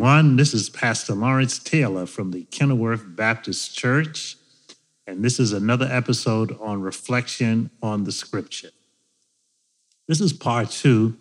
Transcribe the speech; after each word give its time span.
Everyone. 0.00 0.36
This 0.36 0.54
is 0.54 0.70
Pastor 0.70 1.14
Lawrence 1.14 1.58
Taylor 1.58 2.06
from 2.06 2.30
the 2.30 2.44
Kenilworth 2.44 3.04
Baptist 3.06 3.76
Church, 3.76 4.38
and 5.06 5.22
this 5.22 5.38
is 5.38 5.52
another 5.52 5.86
episode 5.92 6.56
on 6.58 6.80
reflection 6.80 7.68
on 7.82 8.04
the 8.04 8.10
scripture. 8.10 8.70
This 10.08 10.22
is 10.22 10.32
part 10.32 10.70
two 10.70 11.18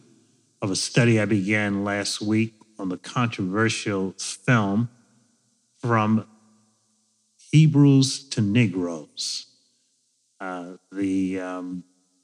of 0.62 0.72
a 0.72 0.78
study 0.78 1.20
I 1.20 1.26
began 1.26 1.84
last 1.84 2.22
week 2.22 2.54
on 2.78 2.88
the 2.88 2.96
controversial 2.96 4.14
film 4.18 4.90
From 5.82 6.26
Hebrews 7.52 8.30
to 8.30 8.40
Negroes. 8.40 9.48
Uh, 10.40 10.76
the 10.90 11.42
um, 11.42 11.84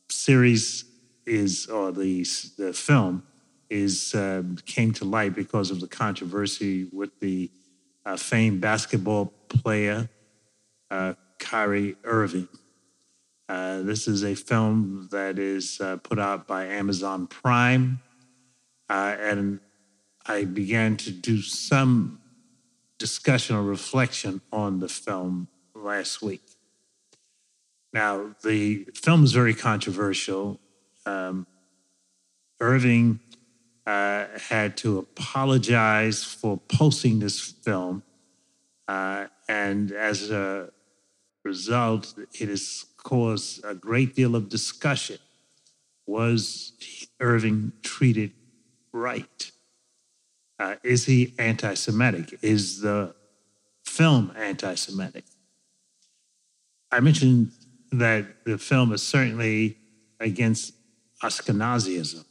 series 0.09 0.85
is, 1.25 1.67
or 1.67 1.91
the, 1.91 2.25
the 2.57 2.71
film 2.71 3.23
is 3.69 4.13
uh, 4.13 4.43
came 4.65 4.93
to 4.93 5.05
light 5.05 5.35
because 5.35 5.71
of 5.71 5.79
the 5.79 5.87
controversy 5.87 6.87
with 6.91 7.19
the 7.19 7.51
uh, 8.05 8.15
famed 8.17 8.61
basketball 8.61 9.33
player 9.49 10.09
uh, 10.91 11.13
Kyrie 11.39 11.95
Irving. 12.03 12.47
Uh, 13.47 13.81
this 13.81 14.07
is 14.07 14.23
a 14.23 14.35
film 14.35 15.07
that 15.11 15.37
is 15.37 15.79
uh, 15.79 15.97
put 15.97 16.17
out 16.17 16.47
by 16.47 16.65
Amazon 16.65 17.27
Prime, 17.27 17.99
uh, 18.89 19.15
and 19.19 19.59
I 20.25 20.45
began 20.45 20.97
to 20.97 21.11
do 21.11 21.41
some 21.41 22.19
discussion 22.97 23.55
or 23.55 23.61
reflection 23.61 24.41
on 24.51 24.79
the 24.79 24.89
film 24.89 25.47
last 25.75 26.21
week. 26.21 26.41
Now, 27.93 28.35
the 28.43 28.87
film 28.95 29.23
is 29.23 29.31
very 29.31 29.53
controversial. 29.53 30.59
Um, 31.05 31.45
Irving 32.59 33.19
uh, 33.85 34.25
had 34.49 34.77
to 34.77 34.97
apologize 34.99 36.23
for 36.23 36.57
posting 36.57 37.19
this 37.19 37.39
film. 37.39 38.03
Uh, 38.87 39.27
and 39.47 39.91
as 39.91 40.31
a 40.31 40.69
result, 41.43 42.13
it 42.39 42.49
has 42.49 42.85
caused 42.97 43.63
a 43.63 43.75
great 43.75 44.15
deal 44.15 44.35
of 44.35 44.49
discussion. 44.49 45.17
Was 46.07 46.73
Irving 47.19 47.71
treated 47.83 48.31
right? 48.91 49.51
Uh, 50.59 50.75
is 50.83 51.05
he 51.05 51.33
anti 51.37 51.73
Semitic? 51.73 52.39
Is 52.41 52.81
the 52.81 53.13
film 53.85 54.31
anti 54.35 54.75
Semitic? 54.75 55.25
I 56.91 56.99
mentioned 57.01 57.51
that 57.91 58.45
the 58.45 58.57
film 58.57 58.93
is 58.93 59.03
certainly 59.03 59.77
against 60.19 60.73
Ashkenazism 61.21 62.23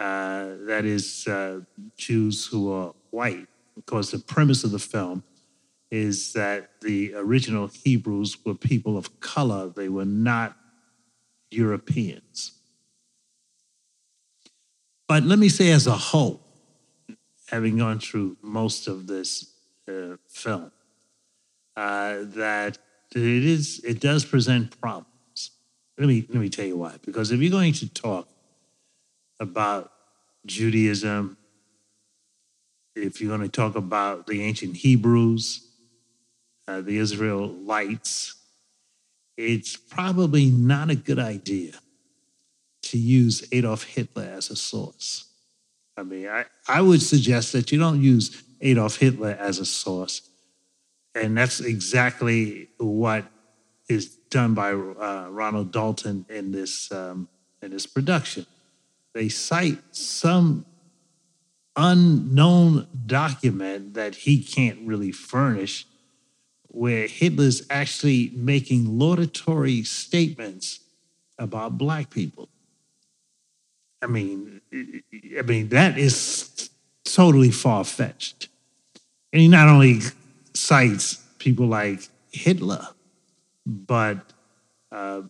uh, 0.00 0.56
that 0.62 0.86
is 0.86 1.28
uh, 1.28 1.60
Jews 1.98 2.46
who 2.46 2.72
are 2.72 2.94
white, 3.10 3.46
because 3.74 4.10
the 4.10 4.18
premise 4.18 4.64
of 4.64 4.70
the 4.70 4.78
film 4.78 5.22
is 5.90 6.32
that 6.32 6.70
the 6.80 7.12
original 7.14 7.66
Hebrews 7.66 8.38
were 8.44 8.54
people 8.54 8.96
of 8.96 9.20
color, 9.20 9.68
they 9.68 9.90
were 9.90 10.06
not 10.06 10.56
Europeans. 11.50 12.52
But 15.06 15.24
let 15.24 15.38
me 15.38 15.50
say, 15.50 15.70
as 15.70 15.86
a 15.86 15.92
whole, 15.92 16.40
having 17.48 17.76
gone 17.76 17.98
through 17.98 18.38
most 18.40 18.86
of 18.86 19.06
this 19.06 19.52
uh, 19.86 20.16
film, 20.28 20.72
uh, 21.76 22.18
that 22.20 22.78
it 23.14 23.44
is 23.44 23.80
it 23.84 24.00
does 24.00 24.24
present 24.24 24.80
problems. 24.80 25.50
Let 25.98 26.08
me 26.08 26.24
let 26.30 26.40
me 26.40 26.48
tell 26.48 26.64
you 26.64 26.78
why. 26.78 26.94
Because 27.04 27.32
if 27.32 27.40
you're 27.40 27.50
going 27.50 27.74
to 27.74 27.88
talk 27.92 28.28
about 29.40 29.90
Judaism, 30.46 31.36
if 32.94 33.20
you're 33.20 33.36
going 33.36 33.48
to 33.48 33.48
talk 33.48 33.74
about 33.74 34.26
the 34.26 34.42
ancient 34.42 34.76
Hebrews, 34.76 35.66
uh, 36.68 36.82
the 36.82 36.98
Israelites, 36.98 38.34
it's 39.36 39.76
probably 39.76 40.46
not 40.46 40.90
a 40.90 40.94
good 40.94 41.18
idea 41.18 41.72
to 42.82 42.98
use 42.98 43.46
Adolf 43.52 43.84
Hitler 43.84 44.24
as 44.24 44.50
a 44.50 44.56
source. 44.56 45.24
I 45.96 46.02
mean, 46.02 46.28
I, 46.28 46.44
I 46.68 46.80
would 46.82 47.02
suggest 47.02 47.52
that 47.52 47.72
you 47.72 47.78
don't 47.78 48.02
use 48.02 48.42
Adolf 48.60 48.96
Hitler 48.96 49.36
as 49.38 49.58
a 49.58 49.64
source. 49.64 50.22
And 51.14 51.36
that's 51.36 51.60
exactly 51.60 52.68
what 52.78 53.24
is 53.88 54.06
done 54.30 54.54
by 54.54 54.72
uh, 54.72 55.28
Ronald 55.30 55.72
Dalton 55.72 56.24
in 56.28 56.52
this, 56.52 56.92
um, 56.92 57.28
in 57.62 57.70
this 57.70 57.86
production 57.86 58.46
they 59.14 59.28
cite 59.28 59.78
some 59.92 60.64
unknown 61.76 62.86
document 63.06 63.94
that 63.94 64.14
he 64.14 64.42
can't 64.42 64.78
really 64.86 65.12
furnish 65.12 65.86
where 66.68 67.08
Hitler's 67.08 67.66
actually 67.68 68.30
making 68.34 68.98
laudatory 68.98 69.82
statements 69.82 70.80
about 71.38 71.78
black 71.78 72.10
people. 72.10 72.48
I 74.02 74.06
mean, 74.06 74.60
I 74.72 75.42
mean 75.42 75.68
that 75.70 75.98
is 75.98 76.70
totally 77.04 77.50
far 77.50 77.84
fetched. 77.84 78.48
And 79.32 79.42
he 79.42 79.48
not 79.48 79.68
only 79.68 80.00
cites 80.54 81.16
people 81.38 81.66
like 81.66 82.08
Hitler, 82.30 82.86
but 83.66 84.18
uh, 84.92 85.22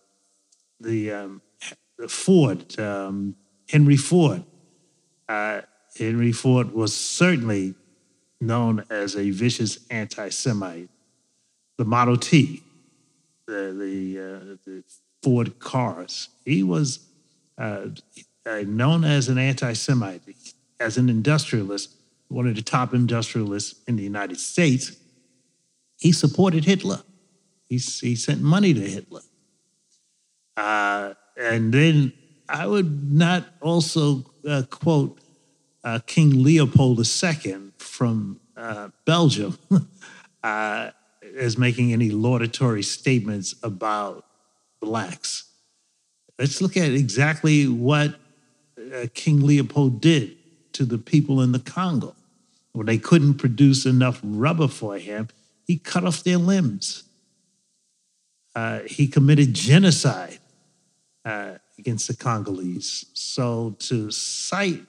the, 0.78 1.12
um, 1.12 1.42
the 1.98 2.08
Ford, 2.08 2.78
um, 2.78 3.34
Henry 3.70 3.96
Ford. 3.96 4.42
Uh, 5.28 5.60
Henry 5.96 6.32
Ford 6.32 6.72
was 6.72 6.94
certainly 6.94 7.74
known 8.40 8.84
as 8.90 9.16
a 9.16 9.30
vicious 9.30 9.78
anti 9.90 10.28
Semite. 10.28 10.88
The 11.76 11.84
Model 11.84 12.16
T, 12.16 12.62
the, 13.46 13.72
the, 13.78 14.18
uh, 14.18 14.56
the 14.66 14.84
Ford 15.22 15.58
cars, 15.58 16.28
he 16.44 16.62
was 16.62 17.06
uh, 17.56 17.86
uh 18.44 18.62
known 18.66 19.04
as 19.04 19.28
an 19.28 19.38
anti 19.38 19.72
Semite, 19.72 20.22
as 20.80 20.98
an 20.98 21.08
industrialist, 21.08 21.94
one 22.28 22.46
of 22.46 22.56
the 22.56 22.62
top 22.62 22.92
industrialists 22.92 23.80
in 23.86 23.96
the 23.96 24.02
United 24.02 24.38
States. 24.38 24.96
He 25.98 26.12
supported 26.12 26.64
Hitler. 26.64 27.02
He, 27.68 27.76
he 27.76 28.16
sent 28.16 28.40
money 28.40 28.74
to 28.74 28.80
Hitler. 28.80 29.20
Uh, 30.56 31.14
and 31.36 31.72
then 31.72 32.12
I 32.50 32.66
would 32.66 33.12
not 33.12 33.46
also 33.60 34.24
uh, 34.46 34.62
quote 34.68 35.18
uh, 35.84 36.00
King 36.06 36.42
Leopold 36.42 36.98
II 36.98 37.70
from 37.78 38.40
uh, 38.56 38.88
Belgium 39.04 39.58
uh, 40.42 40.90
as 41.36 41.56
making 41.56 41.92
any 41.92 42.10
laudatory 42.10 42.82
statements 42.82 43.54
about 43.62 44.24
blacks. 44.80 45.44
Let's 46.38 46.60
look 46.60 46.76
at 46.76 46.90
exactly 46.90 47.68
what 47.68 48.16
uh, 48.78 49.06
King 49.14 49.46
Leopold 49.46 50.00
did 50.00 50.36
to 50.72 50.84
the 50.84 50.98
people 50.98 51.40
in 51.40 51.52
the 51.52 51.58
Congo. 51.58 52.14
When 52.72 52.86
they 52.86 52.98
couldn't 52.98 53.34
produce 53.34 53.86
enough 53.86 54.20
rubber 54.22 54.68
for 54.68 54.96
him, 54.96 55.28
he 55.66 55.78
cut 55.78 56.04
off 56.04 56.24
their 56.24 56.38
limbs. 56.38 57.04
Uh, 58.54 58.80
he 58.80 59.06
committed 59.06 59.54
genocide 59.54 60.38
against 61.80 62.06
the 62.08 62.16
Congolese. 62.16 63.06
So 63.14 63.76
to 63.80 64.10
cite 64.10 64.82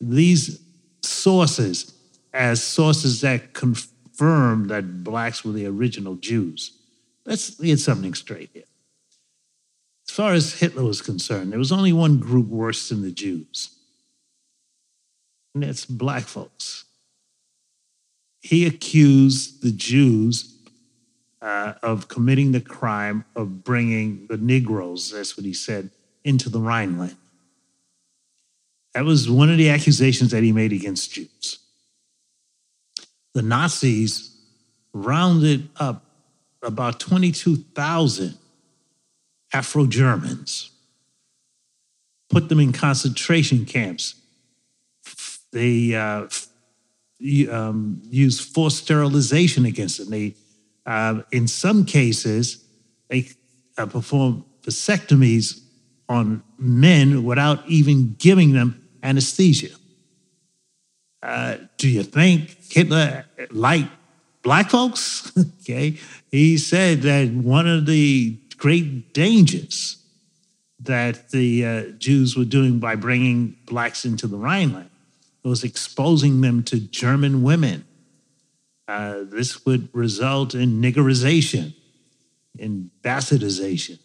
these 0.00 0.60
sources 1.02 1.92
as 2.32 2.62
sources 2.62 3.20
that 3.20 3.52
confirm 3.52 4.68
that 4.68 5.04
blacks 5.04 5.44
were 5.44 5.52
the 5.52 5.66
original 5.66 6.14
Jews, 6.14 6.78
let's 7.26 7.50
get 7.50 7.78
something 7.78 8.14
straight 8.14 8.50
here. 8.54 8.64
As 10.08 10.14
far 10.14 10.32
as 10.32 10.60
Hitler 10.60 10.84
was 10.84 11.02
concerned, 11.02 11.50
there 11.50 11.58
was 11.58 11.72
only 11.72 11.92
one 11.92 12.18
group 12.18 12.46
worse 12.46 12.88
than 12.88 13.02
the 13.02 13.10
Jews, 13.10 13.70
and 15.54 15.62
that's 15.62 15.84
black 15.84 16.24
folks. 16.24 16.84
He 18.40 18.66
accused 18.66 19.62
the 19.62 19.72
Jews 19.72 20.54
uh, 21.40 21.74
of 21.82 22.08
committing 22.08 22.52
the 22.52 22.60
crime 22.60 23.24
of 23.34 23.64
bringing 23.64 24.26
the 24.28 24.36
Negroes, 24.36 25.10
that's 25.10 25.36
what 25.36 25.44
he 25.44 25.52
said, 25.52 25.90
into 26.24 26.48
the 26.48 26.60
Rhineland. 26.60 27.16
That 28.94 29.04
was 29.04 29.28
one 29.28 29.50
of 29.50 29.58
the 29.58 29.70
accusations 29.70 30.30
that 30.30 30.42
he 30.42 30.52
made 30.52 30.72
against 30.72 31.12
Jews. 31.12 31.58
The 33.34 33.42
Nazis 33.42 34.36
rounded 34.92 35.68
up 35.76 36.04
about 36.62 37.00
22,000 37.00 38.38
Afro 39.52 39.86
Germans, 39.86 40.70
put 42.30 42.48
them 42.48 42.60
in 42.60 42.72
concentration 42.72 43.64
camps. 43.66 44.14
They 45.52 45.94
uh, 45.94 46.26
um, 47.50 48.02
used 48.10 48.52
forced 48.52 48.78
sterilization 48.78 49.64
against 49.64 49.98
them. 49.98 50.10
They, 50.10 50.34
uh, 50.86 51.22
in 51.30 51.46
some 51.46 51.84
cases, 51.84 52.64
they 53.08 53.28
uh, 53.78 53.86
performed 53.86 54.44
vasectomies 54.62 55.60
on 56.08 56.42
men 56.58 57.24
without 57.24 57.66
even 57.68 58.14
giving 58.18 58.52
them 58.52 58.86
anesthesia. 59.02 59.74
Uh, 61.22 61.56
do 61.78 61.88
you 61.88 62.02
think 62.02 62.56
Hitler 62.70 63.24
liked 63.50 63.90
black 64.42 64.70
folks? 64.70 65.32
okay. 65.62 65.98
He 66.30 66.58
said 66.58 67.02
that 67.02 67.30
one 67.30 67.66
of 67.66 67.86
the 67.86 68.36
great 68.58 69.14
dangers 69.14 69.96
that 70.80 71.30
the 71.30 71.64
uh, 71.64 71.82
Jews 71.98 72.36
were 72.36 72.44
doing 72.44 72.78
by 72.78 72.94
bringing 72.94 73.56
blacks 73.64 74.04
into 74.04 74.26
the 74.26 74.36
Rhineland 74.36 74.90
was 75.42 75.64
exposing 75.64 76.40
them 76.40 76.62
to 76.64 76.80
German 76.80 77.42
women. 77.42 77.84
Uh, 78.86 79.20
this 79.24 79.64
would 79.64 79.88
result 79.94 80.54
in 80.54 80.80
niggerization, 80.80 81.74
in 82.58 82.90
bastardization. 83.02 83.98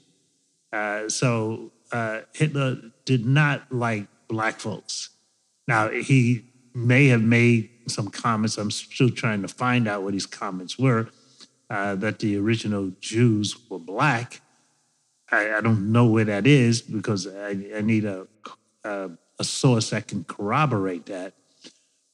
Uh, 0.72 1.10
so 1.10 1.72
uh, 1.92 2.22
Hitler 2.34 2.78
did 3.06 3.26
not 3.26 3.72
like 3.72 4.08
black 4.28 4.60
folks. 4.60 5.10
Now, 5.68 5.90
he 5.90 6.46
may 6.74 7.08
have 7.08 7.22
made 7.22 7.70
some 7.88 8.10
comments. 8.10 8.58
I'm 8.58 8.72
still 8.72 9.10
trying 9.10 9.42
to 9.42 9.48
find 9.48 9.88
out 9.88 10.04
what 10.04 10.14
his 10.14 10.26
comments 10.26 10.78
were 10.78 11.10
uh, 11.70 11.96
that 11.96 12.20
the 12.20 12.38
original 12.38 12.92
Jews 13.00 13.56
were 13.70 13.80
black. 13.80 14.42
I, 15.32 15.56
I, 15.56 15.62
don't 15.62 15.92
know 15.92 16.08
where 16.08 16.26
that 16.26 16.48
is 16.48 16.82
because 16.82 17.28
I, 17.28 17.50
I 17.76 17.82
need 17.82 18.06
a, 18.06 18.28
a, 18.84 19.12
a 19.38 19.44
source 19.44 19.92
that 19.92 20.08
can 20.08 20.24
corroborate 20.24 21.06
that. 21.06 21.34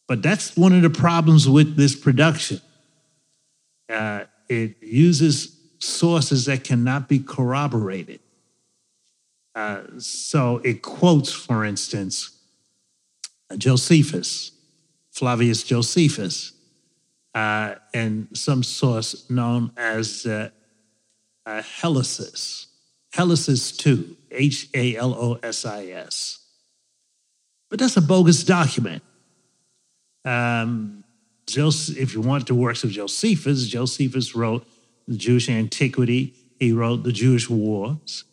But 0.08 0.22
that's 0.22 0.58
one 0.58 0.74
of 0.74 0.82
the 0.82 0.90
problems 0.90 1.48
with 1.48 1.78
this 1.78 1.96
production. 1.96 2.60
Uh, 3.90 4.26
it 4.50 4.76
uses 4.82 5.58
sources 5.80 6.46
that 6.46 6.64
cannot 6.64 7.08
be 7.08 7.20
corroborated. 7.20 8.20
Uh, 9.56 9.84
so 9.98 10.58
it 10.66 10.82
quotes, 10.82 11.32
for 11.32 11.64
instance, 11.64 12.32
Josephus, 13.58 14.52
Flavius 15.12 15.64
Josephus, 15.64 16.52
uh, 17.34 17.76
and 17.94 18.28
some 18.34 18.64
source 18.64 19.30
known 19.30 19.72
as 19.78 20.26
uh, 20.26 20.50
uh, 21.46 21.62
Halosis 23.14 23.78
2, 23.78 24.18
H 24.32 24.68
A 24.74 24.98
L 24.98 25.14
O 25.14 25.40
S 25.42 25.66
I 25.66 25.86
S. 25.86 26.40
But 27.70 27.80
that's 27.80 27.98
a 27.98 28.02
bogus 28.02 28.44
document. 28.44 29.04
Um, 30.24 31.04
if 31.48 32.14
you 32.14 32.22
want 32.22 32.48
the 32.48 32.56
works 32.56 32.84
of 32.84 32.92
Josephus, 32.92 33.68
Josephus 33.68 34.36
wrote 34.36 34.68
the 35.08 35.16
Jewish 35.16 35.50
Antiquity, 35.50 36.34
he 36.60 36.72
wrote 36.72 37.04
the 37.04 37.12
Jewish 37.12 37.50
Wars, 37.50 38.24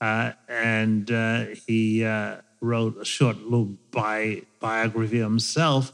uh, 0.00 0.32
and 0.48 1.10
uh, 1.10 1.46
he 1.66 2.04
uh, 2.04 2.36
wrote 2.60 2.96
a 2.98 3.04
short 3.04 3.38
little 3.42 3.76
bi- 3.90 4.42
biography 4.60 5.20
of 5.20 5.30
himself. 5.30 5.92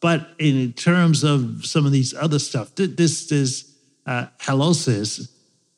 But 0.00 0.28
in 0.38 0.72
terms 0.72 1.24
of 1.24 1.64
some 1.64 1.86
of 1.86 1.92
these 1.92 2.14
other 2.14 2.38
stuff, 2.38 2.74
this 2.74 3.26
this 3.26 3.74
uh, 4.06 4.26
halosis 4.38 5.30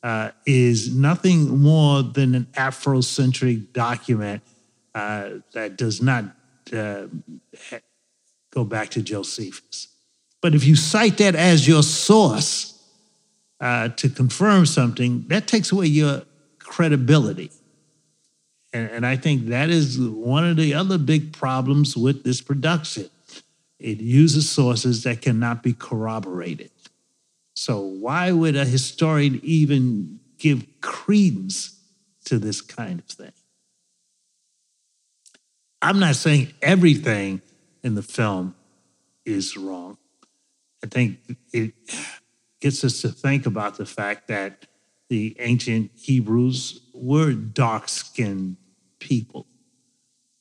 uh, 0.03 0.31
is 0.45 0.93
nothing 0.93 1.57
more 1.59 2.03
than 2.03 2.35
an 2.35 2.47
Afrocentric 2.53 3.73
document 3.73 4.41
uh, 4.93 5.29
that 5.53 5.77
does 5.77 6.01
not 6.01 6.25
uh, 6.73 7.07
go 8.51 8.63
back 8.63 8.89
to 8.89 9.01
Josephus. 9.01 9.87
But 10.41 10.55
if 10.55 10.65
you 10.65 10.75
cite 10.75 11.17
that 11.17 11.35
as 11.35 11.67
your 11.67 11.83
source 11.83 12.81
uh, 13.59 13.89
to 13.89 14.09
confirm 14.09 14.65
something, 14.65 15.25
that 15.27 15.47
takes 15.47 15.71
away 15.71 15.87
your 15.87 16.23
credibility. 16.59 17.51
And, 18.77 18.91
and 18.91 19.05
I 19.05 19.15
think 19.15 19.47
that 19.47 19.69
is 19.69 19.99
one 19.99 20.45
of 20.45 20.55
the 20.55 20.75
other 20.75 20.97
big 20.99 21.33
problems 21.33 21.97
with 21.97 22.23
this 22.23 22.41
production. 22.41 23.09
It 23.79 23.99
uses 23.99 24.49
sources 24.49 25.03
that 25.03 25.21
cannot 25.21 25.63
be 25.63 25.73
corroborated. 25.73 26.71
So, 27.55 27.79
why 27.79 28.31
would 28.31 28.55
a 28.55 28.65
historian 28.65 29.39
even 29.43 30.19
give 30.37 30.65
credence 30.81 31.79
to 32.25 32.37
this 32.37 32.61
kind 32.61 32.99
of 32.99 33.05
thing? 33.05 33.31
I'm 35.81 35.99
not 35.99 36.15
saying 36.15 36.53
everything 36.61 37.41
in 37.83 37.95
the 37.95 38.03
film 38.03 38.55
is 39.25 39.57
wrong. 39.57 39.97
I 40.83 40.87
think 40.87 41.17
it 41.51 41.73
gets 42.61 42.83
us 42.83 43.01
to 43.01 43.09
think 43.09 43.47
about 43.47 43.77
the 43.77 43.85
fact 43.85 44.27
that 44.27 44.67
the 45.09 45.35
ancient 45.39 45.91
Hebrews 45.95 46.81
were 46.93 47.33
dark 47.33 47.89
skinned 47.89 48.57
people. 48.99 49.45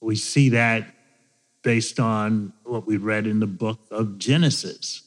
We 0.00 0.17
see 0.17 0.50
that 0.50 0.94
based 1.62 1.99
on 1.99 2.53
what 2.64 2.87
we 2.87 2.97
read 2.97 3.26
in 3.26 3.41
the 3.41 3.47
book 3.47 3.81
of 3.91 4.19
Genesis. 4.19 5.03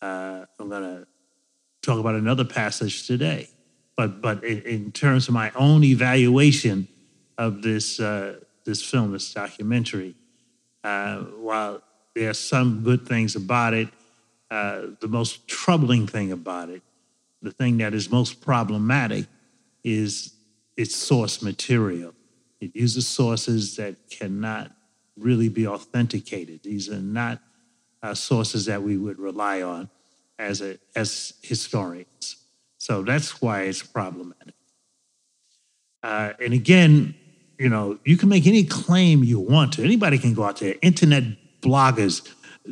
Uh, 0.00 0.44
I'm 0.58 0.68
going 0.68 0.82
to 0.82 1.06
talk 1.82 1.98
about 1.98 2.14
another 2.14 2.44
passage 2.44 3.06
today. 3.06 3.48
But, 3.96 4.20
but 4.22 4.42
in, 4.42 4.62
in 4.62 4.92
terms 4.92 5.28
of 5.28 5.34
my 5.34 5.52
own 5.54 5.84
evaluation 5.84 6.88
of 7.38 7.62
this, 7.62 8.00
uh, 8.00 8.40
this 8.64 8.82
film, 8.82 9.12
this 9.12 9.32
documentary, 9.32 10.14
uh, 10.82 11.18
while 11.18 11.82
there 12.14 12.30
are 12.30 12.34
some 12.34 12.82
good 12.82 13.06
things 13.06 13.36
about 13.36 13.74
it, 13.74 13.88
uh, 14.50 14.82
the 15.00 15.08
most 15.08 15.46
troubling 15.46 16.06
thing 16.06 16.32
about 16.32 16.70
it 16.70 16.82
the 17.44 17.52
thing 17.52 17.76
that 17.78 17.94
is 17.94 18.10
most 18.10 18.40
problematic 18.40 19.26
is 19.84 20.34
its 20.76 20.96
source 20.96 21.42
material. 21.42 22.14
It 22.64 22.74
uses 22.74 23.06
sources 23.06 23.76
that 23.76 24.10
cannot 24.10 24.70
really 25.18 25.50
be 25.50 25.66
authenticated. 25.66 26.62
These 26.62 26.88
are 26.88 27.00
not 27.00 27.40
uh, 28.02 28.14
sources 28.14 28.64
that 28.66 28.82
we 28.82 28.96
would 28.96 29.18
rely 29.18 29.60
on 29.60 29.90
as 30.38 30.62
a, 30.62 30.78
as 30.96 31.34
historians. 31.42 32.36
So 32.78 33.02
that's 33.02 33.42
why 33.42 33.62
it's 33.62 33.82
problematic. 33.82 34.54
Uh, 36.02 36.32
and 36.42 36.54
again, 36.54 37.14
you 37.58 37.68
know, 37.68 37.98
you 38.04 38.16
can 38.16 38.30
make 38.30 38.46
any 38.46 38.64
claim 38.64 39.22
you 39.22 39.40
want 39.40 39.74
to. 39.74 39.84
Anybody 39.84 40.18
can 40.18 40.32
go 40.32 40.44
out 40.44 40.58
there. 40.58 40.74
Internet 40.80 41.24
bloggers 41.60 42.26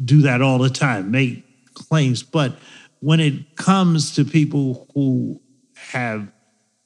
do 0.04 0.22
that 0.22 0.40
all 0.40 0.58
the 0.58 0.70
time, 0.70 1.10
make 1.10 1.44
claims. 1.74 2.22
But 2.22 2.56
when 3.00 3.20
it 3.20 3.56
comes 3.56 4.14
to 4.14 4.24
people 4.24 4.88
who 4.94 5.40
have 5.76 6.32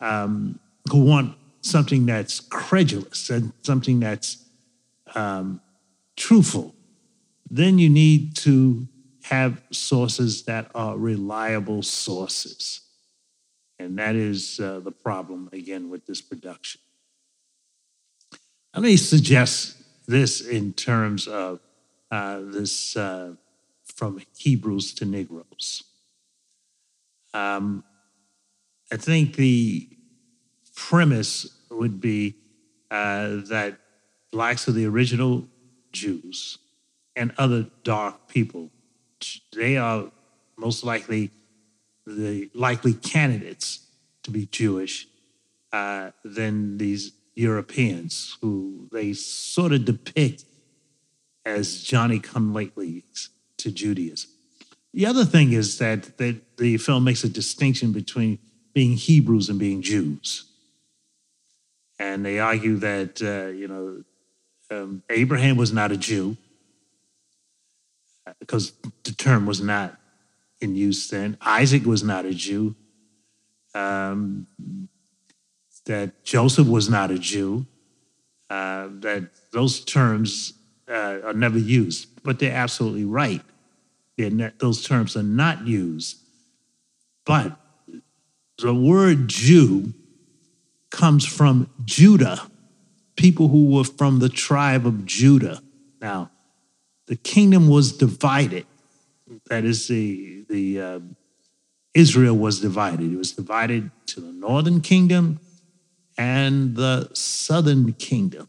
um, 0.01 0.59
who 0.91 1.05
want 1.05 1.36
something 1.67 2.07
that's 2.07 2.41
credulous 2.41 3.31
and 3.31 3.53
something 3.63 4.01
that's 4.01 4.45
um, 5.15 5.61
truthful, 6.17 6.75
then 7.51 7.79
you 7.79 7.89
need 7.89 8.37
to 8.37 8.89
have 9.25 9.63
sources 9.73 10.45
that 10.45 10.71
are 10.75 10.97
reliable 10.97 11.83
sources. 11.83 12.81
And 13.79 13.99
that 13.99 14.15
is 14.15 14.61
uh, 14.61 14.81
the 14.81 14.93
problem, 14.93 15.49
again, 15.53 15.91
with 15.91 16.07
this 16.07 16.21
production. 16.21 16.81
Let 18.75 18.83
me 18.83 18.97
suggest 18.97 19.77
this 20.07 20.41
in 20.41 20.73
terms 20.73 21.27
of 21.27 21.61
uh, 22.11 22.41
this 22.45 22.97
uh, 22.97 23.35
from 23.85 24.23
Hebrews 24.37 24.95
to 24.95 25.05
Negroes. 25.05 25.83
Um, 27.35 27.85
I 28.93 28.97
think 28.97 29.37
the 29.37 29.89
premise 30.75 31.56
would 31.77 32.01
be 32.01 32.35
uh, 32.91 33.37
that 33.49 33.79
blacks 34.33 34.69
are 34.69 34.73
the 34.73 34.87
original 34.87 35.47
Jews 35.93 36.59
and 37.15 37.33
other 37.39 37.67
dark 37.83 38.29
people. 38.29 38.71
They 39.55 39.77
are 39.77 40.11
most 40.57 40.85
likely 40.85 41.31
the 42.07 42.51
likely 42.55 42.95
candidates 42.95 43.87
to 44.23 44.31
be 44.31 44.47
Jewish 44.47 45.09
uh, 45.73 46.11
than 46.25 46.79
these 46.79 47.13
Europeans 47.35 48.37
who 48.41 48.89
they 48.93 49.13
sort 49.13 49.73
of 49.73 49.85
depict 49.85 50.45
as 51.45 51.83
Johnny 51.83 52.19
come 52.19 52.55
latelys 52.55 53.29
to 53.59 53.71
Judaism. 53.71 54.31
The 54.93 55.07
other 55.07 55.25
thing 55.25 55.53
is 55.53 55.79
that, 55.79 56.17
that 56.19 56.57
the 56.57 56.79
film 56.79 57.05
makes 57.05 57.23
a 57.23 57.29
distinction 57.29 57.93
between 57.93 58.39
being 58.73 58.93
Hebrews 58.93 59.49
and 59.49 59.59
being 59.59 59.83
Jews. 59.83 60.45
And 61.99 62.25
they 62.25 62.39
argue 62.39 62.77
that, 62.77 63.23
uh, 63.23 63.49
you 63.53 63.69
know, 63.69 64.03
um, 64.71 65.03
Abraham 65.09 65.57
was 65.57 65.73
not 65.73 65.93
a 65.93 65.97
Jew 65.97 66.37
because 68.41 68.73
the 69.05 69.13
term 69.13 69.47
was 69.47 69.61
not 69.61 69.99
in 70.61 70.75
use 70.77 71.09
then. 71.09 71.39
Isaac 71.41 71.85
was 71.85 72.03
not 72.03 72.25
a 72.25 72.35
Jew. 72.35 72.75
Um, 73.75 74.47
that 75.87 76.25
Joseph 76.25 76.67
was 76.67 76.89
not 76.89 77.11
a 77.11 77.19
Jew. 77.19 77.67
Uh, 78.51 78.89
that 79.01 79.31
those 79.53 79.85
terms 79.85 80.55
uh, 80.89 81.19
are 81.25 81.33
never 81.33 81.59
used, 81.59 82.23
but 82.23 82.39
they're 82.39 82.53
absolutely 82.53 83.05
right 83.05 83.43
those 84.17 84.87
terms 84.87 85.17
are 85.17 85.23
not 85.23 85.67
used. 85.67 86.19
But 87.25 87.59
the 88.59 88.75
word 88.75 89.29
Jew 89.29 89.93
comes 90.97 91.27
from 91.27 91.69
Judah, 91.85 92.51
people 93.17 93.49
who 93.49 93.67
were 93.67 93.85
from 93.85 94.19
the 94.19 94.31
tribe 94.31 94.87
of 94.87 95.05
Judah. 95.05 95.61
Now, 96.01 96.31
the 97.07 97.17
kingdom 97.17 97.69
was 97.69 97.93
divided. 97.93 98.65
That 99.51 99.67
is, 99.67 99.89
the, 99.89 100.47
the 100.49 100.81
uh, 100.81 101.01
Israel 101.93 102.37
was 102.37 102.61
divided. 102.61 103.13
It 103.13 103.17
was 103.19 103.33
divided 103.33 103.91
to 104.07 104.21
the 104.21 104.33
northern 104.33 104.81
kingdom 104.81 105.39
and 106.17 106.77
the 106.77 107.11
southern 107.13 107.93
kingdom. 107.93 108.49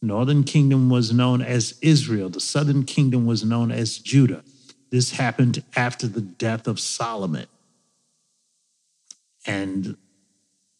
Northern 0.00 0.44
kingdom 0.44 0.88
was 0.88 1.12
known 1.12 1.42
as 1.42 1.76
Israel. 1.82 2.28
The 2.28 2.40
southern 2.40 2.84
kingdom 2.84 3.26
was 3.26 3.44
known 3.44 3.72
as 3.72 3.98
Judah. 3.98 4.44
This 4.90 5.12
happened 5.12 5.64
after 5.74 6.06
the 6.06 6.20
death 6.20 6.68
of 6.68 6.78
Solomon. 6.78 7.46
And 9.44 9.96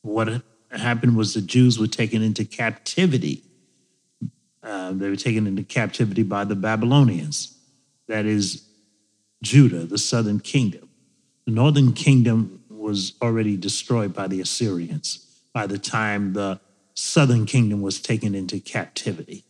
what 0.03 0.43
happened 0.71 1.17
was 1.17 1.35
the 1.35 1.41
Jews 1.41 1.79
were 1.79 1.87
taken 1.87 2.23
into 2.23 2.45
captivity. 2.45 3.43
Uh, 4.63 4.93
they 4.93 5.09
were 5.09 5.17
taken 5.17 5.47
into 5.47 5.63
captivity 5.63 6.23
by 6.23 6.45
the 6.45 6.57
Babylonians. 6.57 7.57
That 8.09 8.27
is 8.27 8.69
Judah, 9.43 9.87
the 9.87 9.99
southern 9.99 10.41
kingdom. 10.41 10.89
The 11.47 11.53
northern 11.53 11.93
kingdom 11.93 12.65
was 12.69 13.15
already 13.23 13.57
destroyed 13.57 14.13
by 14.13 14.27
the 14.27 14.41
Assyrians 14.41 15.27
by 15.57 15.67
the 15.67 15.79
time 15.79 16.35
the 16.35 16.61
southern 16.93 17.47
kingdom 17.47 17.81
was 17.81 17.99
taken 17.99 18.35
into 18.35 18.61
captivity. 18.61 19.43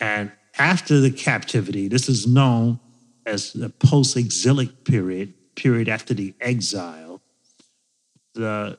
And 0.00 0.32
after 0.56 1.00
the 1.00 1.10
captivity, 1.10 1.86
this 1.88 2.08
is 2.08 2.26
known 2.26 2.80
as 3.26 3.52
the 3.52 3.68
post 3.68 4.16
exilic 4.16 4.84
period, 4.84 5.34
period 5.54 5.90
after 5.90 6.14
the 6.14 6.32
exile. 6.40 7.20
The 8.34 8.78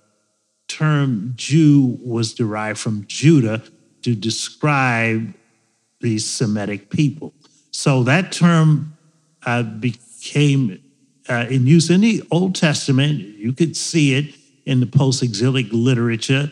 term 0.68 1.34
Jew 1.36 1.98
was 2.04 2.34
derived 2.34 2.80
from 2.80 3.06
Judah 3.08 3.64
to 4.04 4.16
describe 4.16 5.34
these 6.02 6.26
Semitic 6.26 6.90
people. 6.90 7.34
So 7.72 8.04
that 8.04 8.32
term 8.32 8.98
uh, 9.46 9.64
became 9.64 10.82
uh, 11.30 11.46
in 11.50 11.68
use 11.68 11.90
in 11.90 12.02
the 12.02 12.24
Old 12.32 12.56
Testament. 12.56 13.20
You 13.20 13.54
could 13.54 13.76
see 13.76 14.14
it 14.16 14.36
in 14.66 14.80
the 14.80 14.86
post 14.86 15.24
exilic 15.24 15.68
literature. 15.72 16.52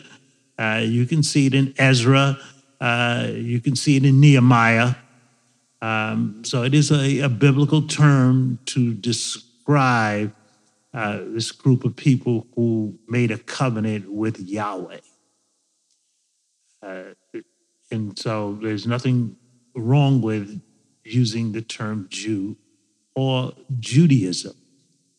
Uh, 0.58 0.82
you 0.82 1.06
can 1.06 1.22
see 1.22 1.46
it 1.46 1.54
in 1.54 1.74
Ezra. 1.78 2.38
Uh, 2.80 3.28
you 3.32 3.60
can 3.60 3.76
see 3.76 3.96
it 3.96 4.04
in 4.04 4.20
Nehemiah. 4.20 4.94
Um, 5.82 6.42
so 6.44 6.62
it 6.62 6.74
is 6.74 6.90
a, 6.90 7.20
a, 7.20 7.28
biblical 7.28 7.82
term 7.82 8.58
to 8.66 8.94
describe 8.94 10.34
uh, 10.96 11.20
this 11.26 11.52
group 11.52 11.84
of 11.84 11.94
people 11.94 12.46
who 12.54 12.98
made 13.06 13.30
a 13.30 13.36
covenant 13.36 14.10
with 14.10 14.40
Yahweh. 14.40 15.00
Uh, 16.82 17.02
and 17.90 18.18
so 18.18 18.58
there's 18.62 18.86
nothing 18.86 19.36
wrong 19.74 20.22
with 20.22 20.62
using 21.04 21.52
the 21.52 21.60
term 21.60 22.06
Jew 22.08 22.56
or 23.14 23.52
Judaism 23.78 24.56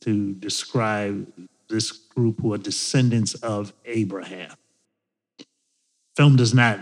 to 0.02 0.34
describe 0.34 1.32
this 1.70 1.92
group 1.92 2.42
who 2.42 2.54
are 2.54 2.58
descendants 2.58 3.36
of 3.36 3.72
Abraham. 3.86 4.56
Film 6.16 6.38
does 6.38 6.56
not 6.56 6.80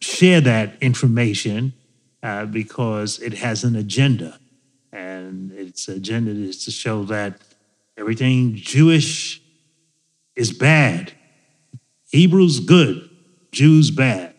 share 0.00 0.40
that 0.40 0.82
information 0.82 1.74
uh, 2.22 2.46
because 2.46 3.18
it 3.20 3.34
has 3.34 3.62
an 3.62 3.76
agenda. 3.76 4.38
And 4.90 5.52
its 5.52 5.86
agenda 5.88 6.30
is 6.30 6.64
to 6.64 6.70
show 6.70 7.04
that 7.04 7.42
everything 7.98 8.54
Jewish 8.54 9.42
is 10.36 10.52
bad, 10.52 11.12
Hebrews 12.10 12.60
good, 12.60 13.10
Jews 13.52 13.90
bad. 13.90 14.34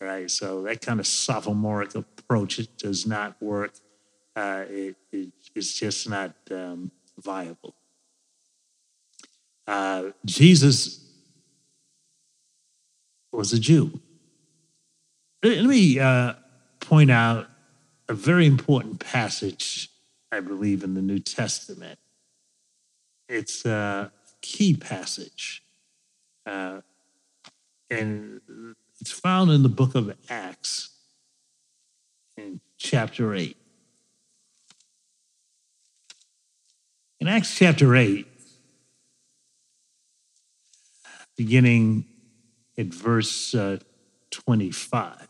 Right? 0.00 0.30
So 0.30 0.62
that 0.62 0.80
kind 0.80 1.00
of 1.00 1.06
sophomoric 1.06 1.94
approach 1.94 2.58
it 2.58 2.78
does 2.78 3.06
not 3.06 3.40
work. 3.42 3.72
Uh, 4.36 4.64
it, 4.68 4.96
it, 5.10 5.32
it's 5.54 5.72
just 5.72 6.08
not 6.08 6.34
um, 6.50 6.90
viable. 7.18 7.74
Uh, 9.66 10.10
Jesus 10.24 11.06
was 13.32 13.52
a 13.52 13.58
Jew. 13.58 14.00
Let 15.42 15.64
me 15.64 15.98
uh, 15.98 16.34
point 16.80 17.10
out 17.10 17.48
a 18.08 18.14
very 18.14 18.46
important 18.46 18.98
passage, 18.98 19.88
I 20.32 20.40
believe, 20.40 20.82
in 20.82 20.94
the 20.94 21.02
New 21.02 21.20
Testament. 21.20 21.99
It's 23.30 23.64
a 23.64 24.10
key 24.42 24.74
passage, 24.74 25.62
uh, 26.44 26.80
and 27.88 28.40
it's 29.00 29.12
found 29.12 29.52
in 29.52 29.62
the 29.62 29.68
book 29.68 29.94
of 29.94 30.12
Acts 30.28 30.90
in 32.36 32.60
chapter 32.76 33.32
8. 33.32 33.56
In 37.20 37.28
Acts 37.28 37.54
chapter 37.54 37.94
8, 37.94 38.26
beginning 41.36 42.06
at 42.76 42.86
verse 42.86 43.54
uh, 43.54 43.78
25. 44.32 45.28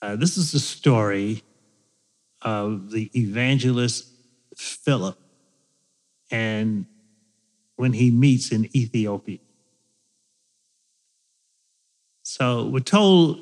Uh, 0.00 0.14
this 0.14 0.36
is 0.36 0.52
the 0.52 0.60
story 0.60 1.42
of 2.42 2.92
the 2.92 3.10
evangelist 3.18 4.12
Philip 4.56 5.18
and 6.30 6.86
when 7.76 7.92
he 7.92 8.10
meets 8.10 8.50
in 8.50 8.64
Ethiopia. 8.76 9.38
So 12.22 12.66
we're 12.66 12.80
told 12.80 13.40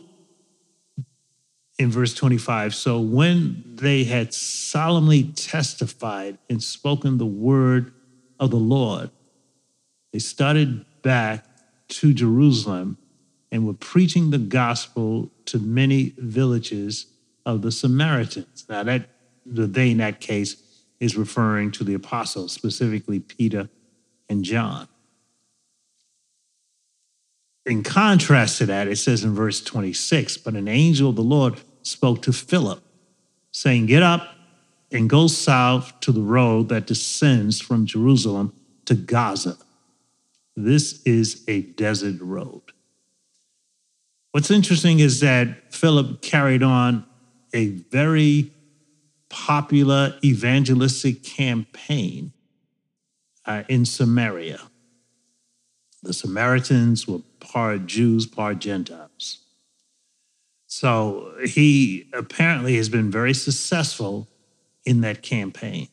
in 1.79 1.91
verse 1.91 2.15
25 2.15 2.75
so 2.75 3.01
when 3.01 3.63
they 3.67 4.05
had 4.05 4.33
solemnly 4.33 5.25
testified 5.25 6.39
and 6.49 6.63
spoken 6.63 7.19
the 7.19 7.27
word 7.27 7.93
of 8.39 8.51
the 8.51 8.57
Lord, 8.57 9.11
they 10.13 10.19
started 10.19 10.85
back 11.03 11.45
to 11.89 12.15
Jerusalem 12.15 12.99
and 13.51 13.67
were 13.67 13.75
preaching 13.75 14.31
the 14.31 14.39
gospel 14.39 15.31
to 15.47 15.59
many 15.59 16.15
villages 16.19 17.07
of 17.45 17.63
the 17.63 17.71
Samaritans. 17.71 18.65
Now, 18.69 18.83
that 18.83 19.09
the 19.45 19.67
they 19.67 19.93
in 19.93 19.99
that 19.99 20.21
case 20.21 20.57
is 21.01 21.17
referring 21.17 21.71
to 21.73 21.85
the 21.85 21.95
apostles, 21.95 22.53
specifically 22.53 23.21
Peter 23.21 23.69
and 24.29 24.45
John. 24.45 24.89
In 27.65 27.83
contrast 27.83 28.59
to 28.59 28.67
that, 28.67 28.87
it 28.87 28.97
says 28.97 29.25
in 29.25 29.35
verse 29.35 29.61
26 29.61 30.39
But 30.39 30.55
an 30.55 30.69
angel 30.69 31.11
of 31.11 31.17
the 31.17 31.23
Lord 31.23 31.61
spoke 31.83 32.23
to 32.23 32.33
Philip, 32.33 32.83
saying, 33.51 33.87
Get 33.87 34.03
up 34.03 34.37
and 34.93 35.11
go 35.11 35.27
south 35.27 35.99
to 36.01 36.13
the 36.13 36.23
road 36.23 36.69
that 36.69 36.87
descends 36.87 37.61
from 37.61 37.87
Jerusalem 37.87 38.53
to 38.85 38.95
Gaza. 38.95 39.57
This 40.57 41.03
is 41.03 41.45
a 41.49 41.63
desert 41.63 42.21
road. 42.21 42.63
What's 44.31 44.51
interesting 44.51 45.01
is 45.01 45.21
that 45.21 45.75
Philip 45.75 46.23
carried 46.23 46.63
on 46.63 47.05
a 47.53 47.69
very 47.69 48.53
popular 49.29 50.19
evangelistic 50.25 51.23
campaign 51.23 52.33
uh, 53.45 53.63
in 53.69 53.85
Samaria. 53.85 54.61
The 56.03 56.13
Samaritans 56.13 57.09
were 57.09 57.21
part 57.41 57.87
Jews, 57.87 58.27
part 58.27 58.59
Gentiles. 58.59 59.39
So 60.67 61.33
he 61.45 62.09
apparently 62.13 62.77
has 62.77 62.89
been 62.89 63.11
very 63.11 63.35
successful 63.35 64.29
in 64.85 65.01
that 65.01 65.23
campaign. 65.23 65.89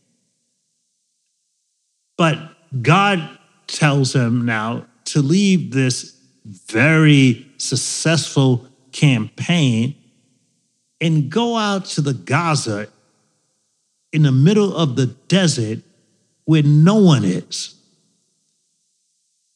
But 2.18 2.38
God 2.82 3.38
tells 3.68 4.14
him 4.14 4.46
now 4.46 4.86
to 5.06 5.22
leave 5.22 5.72
this 5.72 6.18
very 6.46 7.48
successful 7.58 8.68
campaign 8.92 9.96
and 11.02 11.30
go 11.30 11.56
out 11.56 11.86
to 11.86 12.02
the 12.02 12.14
Gaza 12.14 12.88
in 14.14 14.22
the 14.22 14.32
middle 14.32 14.74
of 14.76 14.96
the 14.96 15.08
desert 15.08 15.80
where 16.46 16.64
no 16.64 16.96
one 16.96 17.26
is. 17.26 17.76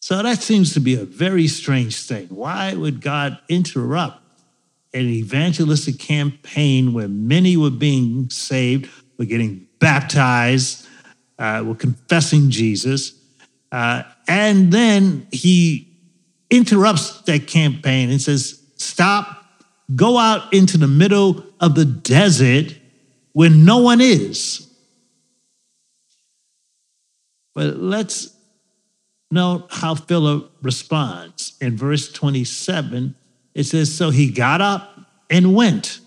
So 0.01 0.21
that 0.23 0.41
seems 0.41 0.73
to 0.73 0.79
be 0.79 0.95
a 0.95 1.05
very 1.05 1.47
strange 1.47 2.01
thing. 2.01 2.27
Why 2.27 2.73
would 2.73 3.01
God 3.01 3.39
interrupt 3.47 4.21
an 4.93 5.05
evangelistic 5.05 5.99
campaign 5.99 6.93
where 6.93 7.07
many 7.07 7.55
were 7.55 7.69
being 7.69 8.29
saved, 8.29 8.89
were 9.19 9.25
getting 9.25 9.67
baptized, 9.79 10.87
uh, 11.37 11.63
were 11.65 11.75
confessing 11.75 12.49
Jesus, 12.49 13.13
uh, 13.71 14.03
and 14.27 14.71
then 14.71 15.27
he 15.31 15.87
interrupts 16.49 17.21
that 17.21 17.47
campaign 17.47 18.09
and 18.09 18.21
says, 18.21 18.63
Stop, 18.77 19.45
go 19.95 20.17
out 20.17 20.53
into 20.53 20.77
the 20.77 20.87
middle 20.87 21.43
of 21.59 21.75
the 21.75 21.85
desert 21.85 22.73
where 23.37 23.51
no 23.51 23.77
one 23.77 24.01
is. 24.01 24.67
But 27.53 27.77
let's 27.77 28.35
note 29.29 29.67
how 29.69 29.93
Philip 29.93 30.51
responds. 30.63 31.55
In 31.61 31.77
verse 31.77 32.11
27, 32.11 33.13
it 33.53 33.65
says, 33.65 33.95
So 33.95 34.09
he 34.09 34.31
got 34.31 34.61
up 34.61 34.89
and 35.29 35.53
went. 35.53 35.99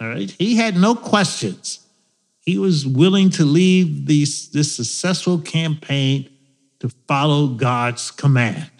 All 0.00 0.08
right. 0.08 0.32
He 0.32 0.56
had 0.56 0.74
no 0.74 0.96
questions. 0.96 1.86
He 2.40 2.58
was 2.58 2.88
willing 2.88 3.30
to 3.30 3.44
leave 3.44 4.06
these, 4.06 4.48
this 4.48 4.74
successful 4.74 5.38
campaign 5.38 6.28
to 6.80 6.88
follow 7.06 7.46
God's 7.54 8.10
command. 8.10 8.72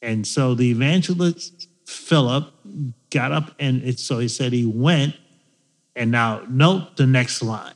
And 0.00 0.24
so 0.24 0.54
the 0.54 0.70
evangelist 0.70 1.66
Philip 1.86 2.54
got 3.10 3.32
up 3.32 3.56
and 3.58 3.82
it, 3.82 3.98
so 3.98 4.20
he 4.20 4.28
said 4.28 4.52
he 4.52 4.64
went. 4.64 5.16
And 5.98 6.12
now 6.12 6.42
note 6.48 6.96
the 6.96 7.08
next 7.08 7.42
line. 7.42 7.74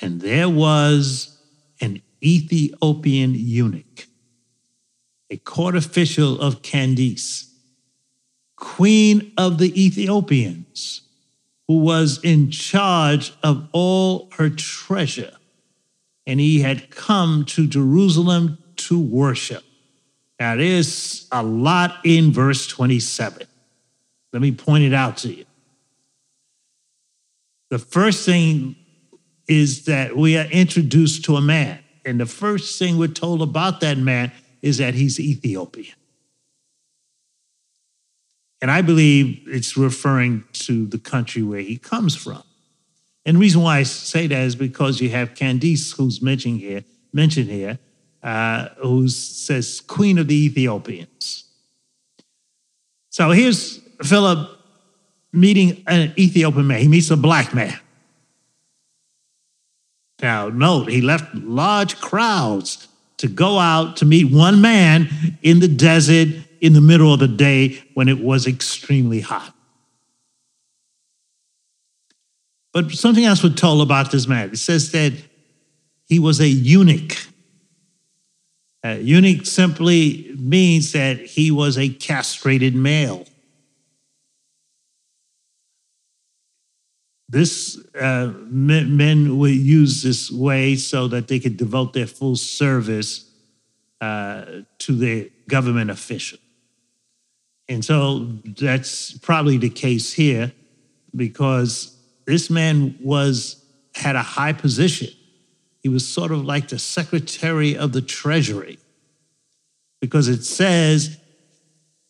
And 0.00 0.20
there 0.20 0.48
was 0.48 1.38
an 1.80 2.02
Ethiopian 2.22 3.34
eunuch, 3.36 4.08
a 5.30 5.36
court 5.36 5.76
official 5.76 6.40
of 6.40 6.62
Candace, 6.62 7.54
queen 8.56 9.30
of 9.38 9.58
the 9.58 9.72
Ethiopians, 9.80 11.02
who 11.68 11.78
was 11.78 12.18
in 12.24 12.50
charge 12.50 13.32
of 13.44 13.68
all 13.70 14.28
her 14.38 14.50
treasure. 14.50 15.36
And 16.26 16.40
he 16.40 16.62
had 16.62 16.90
come 16.90 17.44
to 17.46 17.68
Jerusalem 17.68 18.58
to 18.74 18.98
worship. 18.98 19.62
Now, 20.40 20.56
there's 20.56 21.28
a 21.30 21.44
lot 21.44 22.00
in 22.04 22.32
verse 22.32 22.66
27. 22.66 23.46
Let 24.32 24.42
me 24.42 24.50
point 24.50 24.82
it 24.82 24.92
out 24.92 25.18
to 25.18 25.32
you. 25.32 25.44
The 27.70 27.78
first 27.78 28.24
thing 28.24 28.76
is 29.46 29.84
that 29.84 30.16
we 30.16 30.36
are 30.36 30.46
introduced 30.46 31.24
to 31.24 31.36
a 31.36 31.40
man. 31.40 31.78
And 32.04 32.20
the 32.20 32.26
first 32.26 32.78
thing 32.78 32.98
we're 32.98 33.08
told 33.08 33.42
about 33.42 33.80
that 33.80 33.98
man 33.98 34.32
is 34.62 34.78
that 34.78 34.94
he's 34.94 35.20
Ethiopian. 35.20 35.94
And 38.60 38.70
I 38.70 38.82
believe 38.82 39.42
it's 39.46 39.76
referring 39.76 40.44
to 40.52 40.86
the 40.86 40.98
country 40.98 41.42
where 41.42 41.60
he 41.60 41.76
comes 41.76 42.16
from. 42.16 42.42
And 43.24 43.36
the 43.36 43.40
reason 43.40 43.62
why 43.62 43.78
I 43.78 43.82
say 43.82 44.26
that 44.26 44.42
is 44.42 44.56
because 44.56 45.00
you 45.00 45.10
have 45.10 45.34
Candace, 45.34 45.92
who's 45.92 46.22
mentioned 46.22 46.60
here, 46.60 46.82
mentioned 47.12 47.50
here, 47.50 47.78
uh, 48.22 48.68
who 48.78 49.08
says 49.08 49.80
Queen 49.80 50.18
of 50.18 50.28
the 50.28 50.46
Ethiopians. 50.46 51.44
So 53.10 53.30
here's 53.30 53.78
Philip 54.02 54.57
meeting 55.32 55.82
an 55.86 56.12
Ethiopian 56.18 56.66
man. 56.66 56.80
He 56.80 56.88
meets 56.88 57.10
a 57.10 57.16
black 57.16 57.54
man. 57.54 57.78
Now, 60.20 60.48
note, 60.48 60.88
he 60.88 61.00
left 61.00 61.34
large 61.34 62.00
crowds 62.00 62.88
to 63.18 63.28
go 63.28 63.58
out 63.58 63.98
to 63.98 64.04
meet 64.04 64.32
one 64.32 64.60
man 64.60 65.08
in 65.42 65.60
the 65.60 65.68
desert 65.68 66.28
in 66.60 66.72
the 66.72 66.80
middle 66.80 67.12
of 67.12 67.20
the 67.20 67.28
day 67.28 67.82
when 67.94 68.08
it 68.08 68.18
was 68.18 68.46
extremely 68.46 69.20
hot. 69.20 69.54
But 72.72 72.92
something 72.92 73.24
else 73.24 73.42
we're 73.42 73.50
told 73.50 73.80
about 73.80 74.10
this 74.10 74.26
man. 74.26 74.50
It 74.50 74.58
says 74.58 74.92
that 74.92 75.12
he 76.06 76.18
was 76.18 76.40
a 76.40 76.48
eunuch. 76.48 77.16
Uh, 78.84 78.90
eunuch 79.00 79.46
simply 79.46 80.32
means 80.38 80.92
that 80.92 81.18
he 81.18 81.50
was 81.50 81.76
a 81.76 81.88
castrated 81.88 82.74
male. 82.74 83.26
This 87.28 87.78
uh, 87.94 88.32
men, 88.46 89.38
would 89.38 89.50
use 89.50 90.02
this 90.02 90.30
way 90.30 90.76
so 90.76 91.08
that 91.08 91.28
they 91.28 91.38
could 91.38 91.56
devote 91.56 91.92
their 91.92 92.06
full 92.06 92.36
service 92.36 93.30
uh, 94.00 94.44
to 94.78 94.92
their 94.92 95.26
government 95.46 95.90
official. 95.90 96.38
And 97.68 97.84
so 97.84 98.20
that's 98.44 99.12
probably 99.18 99.58
the 99.58 99.68
case 99.68 100.12
here 100.12 100.52
because 101.14 101.96
this 102.24 102.48
man 102.48 102.98
was 103.02 103.62
had 103.94 104.16
a 104.16 104.22
high 104.22 104.52
position. 104.52 105.08
He 105.82 105.88
was 105.88 106.06
sort 106.06 106.32
of 106.32 106.44
like 106.44 106.68
the 106.68 106.78
secretary 106.78 107.76
of 107.76 107.92
the 107.92 108.02
treasury 108.02 108.78
because 110.00 110.28
it 110.28 110.44
says 110.44 111.18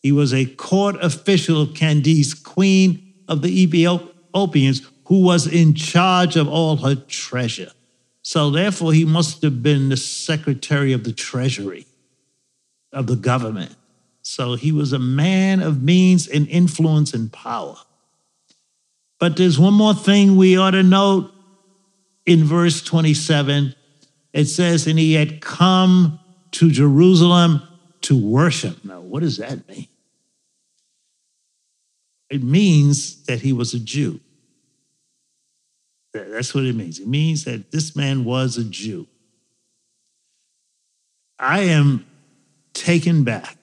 he 0.01 0.11
was 0.11 0.33
a 0.33 0.45
court 0.45 0.95
official 1.01 1.61
of 1.61 1.73
Candace, 1.73 2.33
queen 2.33 3.13
of 3.27 3.41
the 3.41 3.63
Ethiopians, 3.63 4.87
who 5.09 5.23
was 5.23 5.47
in 5.47 5.73
charge 5.73 6.35
of 6.35 6.47
all 6.47 6.77
her 6.77 6.93
treasure. 6.93 7.71
So 8.21 8.51
therefore, 8.51 8.93
he 8.93 9.05
must 9.05 9.41
have 9.41 9.63
been 9.63 9.89
the 9.89 9.97
secretary 9.97 10.93
of 10.93 11.03
the 11.03 11.11
treasury 11.11 11.87
of 12.93 13.07
the 13.07 13.15
government. 13.15 13.75
So 14.21 14.53
he 14.53 14.71
was 14.71 14.93
a 14.93 14.99
man 14.99 15.61
of 15.61 15.81
means 15.81 16.27
and 16.27 16.47
influence 16.47 17.15
and 17.15 17.33
power. 17.33 17.75
But 19.19 19.35
there's 19.35 19.57
one 19.57 19.73
more 19.73 19.95
thing 19.95 20.37
we 20.37 20.57
ought 20.57 20.71
to 20.71 20.83
note 20.83 21.31
in 22.27 22.43
verse 22.43 22.83
27. 22.83 23.73
It 24.31 24.45
says, 24.45 24.85
And 24.85 24.99
he 24.99 25.13
had 25.13 25.41
come 25.41 26.19
to 26.51 26.69
Jerusalem 26.69 27.63
to 28.01 28.15
worship. 28.15 28.85
Now, 28.85 28.99
what 28.99 29.21
does 29.21 29.37
that 29.37 29.67
mean? 29.67 29.87
It 32.29 32.43
means 32.43 33.23
that 33.25 33.41
he 33.41 33.53
was 33.53 33.73
a 33.73 33.79
Jew. 33.79 34.19
That's 36.27 36.53
what 36.53 36.65
it 36.65 36.75
means. 36.75 36.99
It 36.99 37.07
means 37.07 37.45
that 37.45 37.71
this 37.71 37.95
man 37.95 38.23
was 38.23 38.57
a 38.57 38.63
Jew. 38.63 39.07
I 41.37 41.61
am 41.61 42.05
taken 42.73 43.23
back 43.23 43.57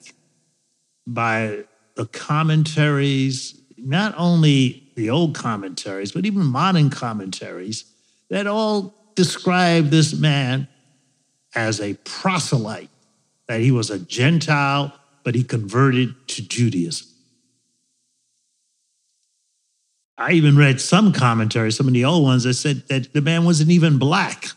by 1.05 1.63
the 1.95 2.05
commentaries, 2.05 3.59
not 3.77 4.13
only 4.17 4.91
the 4.95 5.09
old 5.09 5.35
commentaries, 5.35 6.11
but 6.11 6.25
even 6.25 6.43
modern 6.45 6.89
commentaries 6.89 7.85
that 8.29 8.47
all 8.47 8.93
describe 9.15 9.89
this 9.89 10.13
man 10.13 10.67
as 11.55 11.79
a 11.79 11.93
proselyte, 12.03 12.89
that 13.47 13.61
he 13.61 13.71
was 13.71 13.89
a 13.89 13.99
Gentile, 13.99 14.93
but 15.23 15.35
he 15.35 15.43
converted 15.43 16.15
to 16.27 16.41
Judaism. 16.41 17.07
I 20.17 20.31
even 20.31 20.57
read 20.57 20.81
some 20.81 21.13
commentary, 21.13 21.71
some 21.71 21.87
of 21.87 21.93
the 21.93 22.05
old 22.05 22.23
ones 22.23 22.43
that 22.43 22.55
said 22.55 22.83
that 22.87 23.13
the 23.13 23.21
man 23.21 23.45
wasn't 23.45 23.69
even 23.69 23.99
black. 23.99 24.47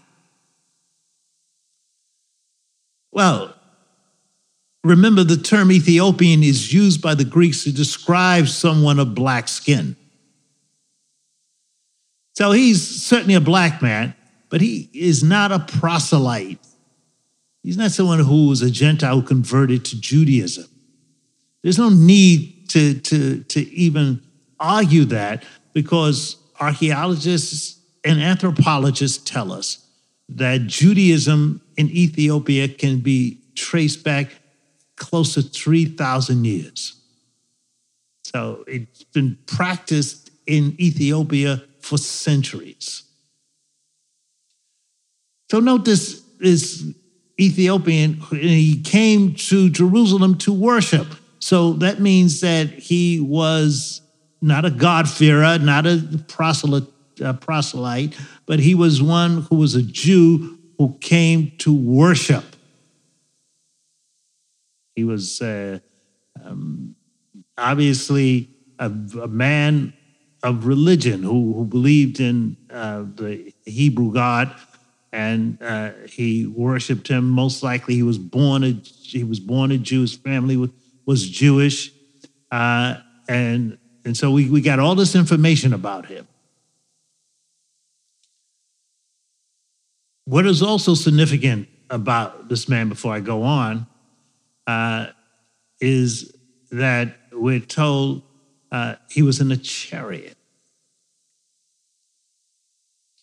Well, 3.12 3.54
remember 4.82 5.24
the 5.24 5.36
term 5.36 5.70
Ethiopian 5.70 6.42
is 6.42 6.72
used 6.72 7.02
by 7.02 7.14
the 7.14 7.24
Greeks 7.24 7.64
to 7.64 7.72
describe 7.72 8.48
someone 8.48 8.98
of 8.98 9.14
black 9.14 9.48
skin. 9.48 9.96
So 12.34 12.52
he's 12.52 12.82
certainly 12.82 13.34
a 13.34 13.40
black 13.40 13.82
man, 13.82 14.14
but 14.48 14.62
he 14.62 14.88
is 14.94 15.22
not 15.22 15.52
a 15.52 15.58
proselyte. 15.58 16.58
He's 17.62 17.76
not 17.76 17.90
someone 17.90 18.20
who 18.20 18.48
was 18.48 18.62
a 18.62 18.70
Gentile 18.70 19.20
who 19.20 19.26
converted 19.26 19.84
to 19.86 20.00
Judaism. 20.00 20.64
There's 21.62 21.78
no 21.78 21.90
need 21.90 22.70
to, 22.70 22.94
to, 23.00 23.42
to 23.42 23.60
even 23.74 24.22
argue 24.60 25.06
that 25.06 25.44
because 25.72 26.36
archaeologists 26.60 27.80
and 28.04 28.20
anthropologists 28.20 29.18
tell 29.18 29.52
us 29.52 29.86
that 30.28 30.66
Judaism 30.66 31.60
in 31.76 31.88
Ethiopia 31.88 32.68
can 32.68 33.00
be 33.00 33.40
traced 33.54 34.04
back 34.04 34.28
close 34.96 35.34
to 35.34 35.42
3,000 35.42 36.44
years. 36.44 37.00
So 38.24 38.64
it's 38.68 39.02
been 39.04 39.38
practiced 39.46 40.30
in 40.46 40.76
Ethiopia 40.80 41.62
for 41.80 41.98
centuries. 41.98 43.02
So 45.50 45.58
note 45.58 45.84
this, 45.84 46.20
this 46.38 46.84
Ethiopian, 47.40 48.14
he 48.30 48.80
came 48.82 49.34
to 49.34 49.68
Jerusalem 49.70 50.38
to 50.38 50.52
worship. 50.52 51.08
So 51.40 51.72
that 51.74 52.00
means 52.00 52.40
that 52.42 52.68
he 52.68 53.18
was 53.18 54.02
not 54.40 54.64
a 54.64 54.70
God-fearer, 54.70 55.59
not 55.59 55.87
a 55.87 56.03
proselyte, 56.29 56.88
uh, 57.22 57.33
proselyte, 57.35 58.16
but 58.46 58.59
he 58.59 58.74
was 58.74 59.03
one 59.03 59.42
who 59.42 59.57
was 59.57 59.74
a 59.74 59.83
Jew 59.83 60.59
who 60.79 60.96
came 61.00 61.53
to 61.59 61.74
worship. 61.74 62.44
He 64.96 65.05
was 65.05 65.40
uh, 65.42 65.81
um, 66.42 66.94
obviously 67.59 68.48
a, 68.79 68.87
a, 68.87 69.29
man 69.29 69.92
of 70.42 70.66
religion 70.66 71.22
who, 71.22 71.53
who 71.53 71.64
believed 71.64 72.18
in 72.18 72.57
uh, 72.70 73.05
the 73.14 73.53
Hebrew 73.66 74.12
God, 74.12 74.55
and 75.12 75.61
uh, 75.62 75.90
he 76.09 76.46
worshipped 76.46 77.09
him. 77.09 77.29
Most 77.29 77.62
likely, 77.62 77.94
he 77.94 78.03
was 78.03 78.18
born 78.18 78.64
a 78.64 78.81
he 79.03 79.24
was 79.24 79.40
born 79.40 79.72
a 79.72 79.79
Jewish 79.79 80.16
family 80.16 80.57
was, 80.57 80.70
was 81.05 81.29
Jewish, 81.29 81.92
uh, 82.50 82.96
and 83.29 83.76
and 84.04 84.16
so 84.16 84.30
we, 84.30 84.48
we 84.48 84.60
got 84.60 84.78
all 84.78 84.94
this 84.94 85.14
information 85.14 85.72
about 85.72 86.06
him. 86.06 86.26
What 90.24 90.46
is 90.46 90.62
also 90.62 90.94
significant 90.94 91.68
about 91.90 92.48
this 92.48 92.68
man, 92.68 92.88
before 92.88 93.12
I 93.12 93.20
go 93.20 93.42
on, 93.42 93.86
uh, 94.66 95.08
is 95.80 96.32
that 96.70 97.16
we're 97.32 97.60
told 97.60 98.22
uh, 98.70 98.94
he 99.10 99.22
was 99.22 99.40
in 99.40 99.50
a 99.50 99.56
chariot. 99.56 100.36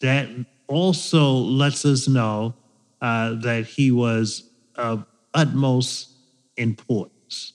That 0.02 0.28
also 0.68 1.32
lets 1.32 1.86
us 1.86 2.08
know 2.08 2.56
uh, 3.02 3.36
that 3.36 3.66
he 3.66 3.90
was 3.92 4.44
of 4.76 5.06
utmost 5.34 6.12
importance. 6.58 7.54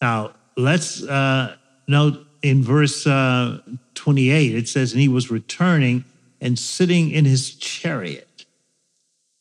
Now, 0.00 0.34
let's 0.58 1.02
uh, 1.02 1.56
note 1.86 2.26
in 2.42 2.62
verse 2.62 3.06
uh, 3.06 3.60
28, 3.94 4.54
it 4.54 4.68
says, 4.68 4.92
And 4.92 5.00
he 5.00 5.08
was 5.08 5.30
returning 5.30 6.04
and 6.40 6.58
sitting 6.58 7.10
in 7.10 7.24
his 7.24 7.54
chariot 7.54 8.46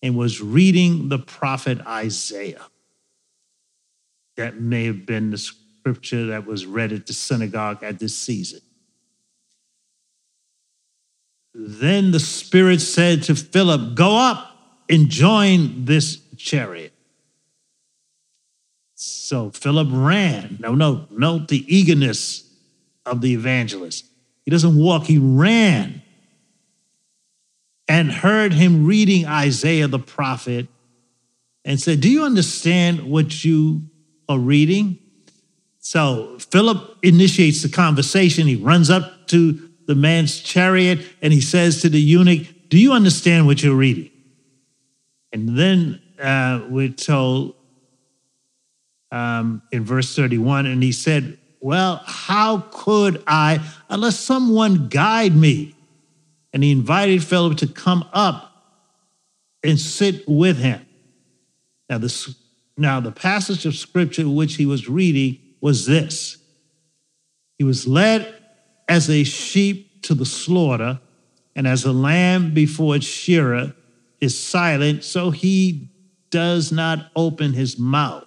and 0.02 0.16
was 0.16 0.42
reading 0.42 1.10
the 1.10 1.20
prophet 1.20 1.80
Isaiah. 1.86 2.66
That 4.38 4.60
may 4.60 4.86
have 4.86 5.06
been 5.06 5.32
the 5.32 5.38
scripture 5.38 6.28
that 6.28 6.46
was 6.46 6.66
read 6.66 6.92
at 6.92 7.08
the 7.08 7.14
synagogue 7.14 7.84
at 7.84 8.00
this 8.00 8.16
season. 8.16 8.62
Then 11.54 12.12
the 12.12 12.20
Spirit 12.20 12.82
said 12.82 13.24
to 13.24 13.36
Philip, 13.36 13.96
Go 13.96 14.16
up 14.16 14.56
and 14.90 15.10
join 15.10 15.86
this 15.86 16.22
chariot. 16.38 16.94
So 19.00 19.52
Philip 19.52 19.90
ran. 19.92 20.58
No, 20.60 20.74
no, 20.74 21.06
note 21.12 21.50
the 21.50 21.64
eagerness 21.74 22.52
of 23.06 23.22
the 23.22 23.32
evangelist. 23.32 24.06
He 24.44 24.50
doesn't 24.50 24.76
walk, 24.76 25.06
he 25.06 25.20
ran 25.20 26.02
and 27.88 28.12
heard 28.12 28.54
him 28.54 28.88
reading 28.88 29.28
Isaiah 29.28 29.88
the 29.88 30.00
prophet 30.00 30.68
and 31.64 31.80
said, 31.80 32.02
Do 32.02 32.10
you 32.10 32.24
understand 32.24 33.04
what 33.04 33.46
you 33.46 33.84
are 34.28 34.40
reading? 34.40 34.98
So 35.78 36.40
Philip 36.40 36.98
initiates 37.04 37.62
the 37.62 37.70
conversation. 37.70 38.48
He 38.48 38.56
runs 38.56 38.90
up 38.90 39.28
to 39.28 39.70
the 39.86 39.94
man's 39.94 40.40
chariot 40.40 41.06
and 41.22 41.32
he 41.32 41.40
says 41.40 41.84
to 41.84 41.90
the 41.90 42.02
eunuch, 42.02 42.48
Do 42.70 42.80
you 42.80 42.94
understand 42.94 43.46
what 43.46 43.62
you're 43.62 43.76
reading? 43.76 44.10
And 45.32 45.56
then 45.56 46.02
uh, 46.20 46.66
we're 46.68 46.90
told 46.90 47.57
um, 49.12 49.62
in 49.72 49.84
verse 49.84 50.16
31, 50.16 50.66
and 50.66 50.84
he 50.84 50.92
said, 50.92 51.38
Well, 51.60 52.02
how 52.06 52.66
could 52.72 53.24
I, 53.28 53.62
unless 53.90 54.20
someone 54.20 54.90
guide 54.90 55.36
me? 55.36 55.76
And 56.54 56.64
he 56.64 56.72
invited 56.72 57.24
Philip 57.24 57.58
to 57.60 57.68
come 57.68 58.06
up 58.14 58.48
and 59.64 59.80
sit 59.80 60.28
with 60.28 60.58
him. 60.58 60.86
Now, 61.90 61.98
the, 62.00 62.36
now, 62.78 63.00
the 63.00 63.12
passage 63.12 63.66
of 63.66 63.76
scripture 63.76 64.28
which 64.28 64.56
he 64.56 64.66
was 64.66 64.90
reading 64.90 65.40
was 65.62 65.86
this 65.86 66.38
He 67.58 67.64
was 67.64 67.88
led 67.88 68.34
as 68.88 69.10
a 69.10 69.24
sheep 69.24 70.02
to 70.04 70.14
the 70.14 70.26
slaughter, 70.26 71.00
and 71.56 71.68
as 71.68 71.86
a 71.86 71.92
lamb 71.92 72.54
before 72.54 72.96
its 72.96 73.06
shearer 73.06 73.74
is 74.22 74.38
silent, 74.38 75.04
so 75.04 75.32
he 75.32 75.90
does 76.30 76.72
not 76.72 77.10
open 77.16 77.54
his 77.54 77.78
mouth. 77.78 78.27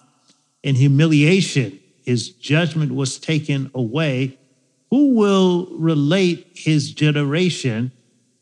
In 0.63 0.75
humiliation, 0.75 1.79
his 2.03 2.29
judgment 2.29 2.93
was 2.93 3.19
taken 3.19 3.71
away. 3.73 4.37
Who 4.89 5.15
will 5.15 5.67
relate 5.71 6.47
his 6.53 6.91
generation? 6.91 7.91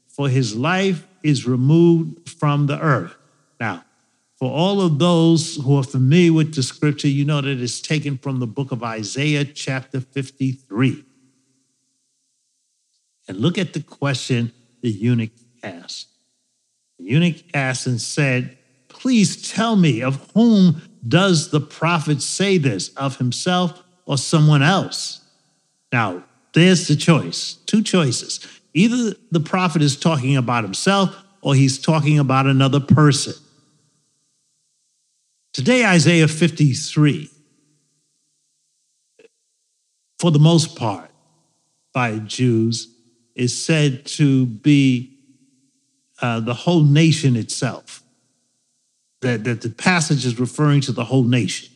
For 0.07 0.29
his 0.29 0.55
life 0.55 1.07
is 1.23 1.47
removed 1.47 2.29
from 2.29 2.67
the 2.67 2.79
earth. 2.79 3.15
Now, 3.59 3.83
for 4.37 4.51
all 4.51 4.81
of 4.81 4.99
those 4.99 5.57
who 5.57 5.77
are 5.77 5.83
familiar 5.83 6.33
with 6.33 6.55
the 6.55 6.63
scripture, 6.63 7.09
you 7.09 7.25
know 7.25 7.41
that 7.41 7.61
it's 7.61 7.81
taken 7.81 8.17
from 8.17 8.39
the 8.39 8.47
book 8.47 8.71
of 8.71 8.83
Isaiah, 8.83 9.45
chapter 9.45 9.99
53. 9.99 11.03
And 13.27 13.37
look 13.37 13.57
at 13.57 13.73
the 13.73 13.81
question 13.81 14.53
the 14.81 14.89
eunuch 14.89 15.31
asked. 15.61 16.07
The 16.97 17.05
eunuch 17.05 17.43
asked 17.53 17.85
and 17.85 18.01
said, 18.01 18.57
Please 18.87 19.49
tell 19.51 19.75
me, 19.75 20.01
of 20.01 20.31
whom 20.33 20.81
does 21.07 21.51
the 21.51 21.61
prophet 21.61 22.21
say 22.21 22.57
this, 22.57 22.89
of 22.89 23.17
himself 23.17 23.83
or 24.05 24.17
someone 24.17 24.61
else? 24.61 25.21
Now, 25.91 26.23
there's 26.53 26.87
the 26.87 26.95
choice 26.95 27.53
two 27.65 27.81
choices. 27.81 28.45
Either 28.73 29.15
the 29.31 29.39
prophet 29.39 29.81
is 29.81 29.97
talking 29.97 30.37
about 30.37 30.63
himself 30.63 31.15
or 31.41 31.55
he's 31.55 31.79
talking 31.79 32.19
about 32.19 32.45
another 32.45 32.79
person. 32.79 33.33
Today, 35.53 35.85
Isaiah 35.85 36.27
53, 36.27 37.29
for 40.19 40.31
the 40.31 40.39
most 40.39 40.75
part, 40.75 41.09
by 41.93 42.19
Jews, 42.19 42.93
is 43.35 43.57
said 43.57 44.05
to 44.05 44.45
be 44.45 45.17
uh, 46.21 46.39
the 46.41 46.53
whole 46.53 46.83
nation 46.83 47.35
itself 47.35 47.98
that, 49.21 49.43
that 49.43 49.61
the 49.61 49.69
passage 49.69 50.25
is 50.25 50.39
referring 50.39 50.81
to 50.81 50.91
the 50.91 51.03
whole 51.03 51.23
nation. 51.23 51.69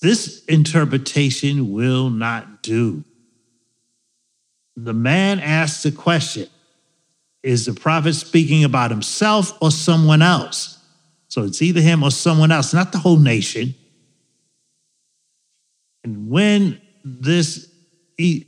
This 0.00 0.44
interpretation 0.44 1.72
will 1.72 2.08
not 2.10 2.62
do. 2.62 3.04
The 4.76 4.94
man 4.94 5.40
asks 5.40 5.82
the 5.82 5.92
question 5.92 6.48
Is 7.42 7.66
the 7.66 7.74
prophet 7.74 8.14
speaking 8.14 8.64
about 8.64 8.90
himself 8.90 9.60
or 9.60 9.70
someone 9.70 10.22
else? 10.22 10.78
So 11.26 11.44
it's 11.44 11.60
either 11.60 11.80
him 11.80 12.02
or 12.02 12.10
someone 12.10 12.52
else, 12.52 12.72
not 12.72 12.92
the 12.92 12.98
whole 12.98 13.18
nation. 13.18 13.74
And 16.04 16.30
when 16.30 16.80
this 17.04 17.70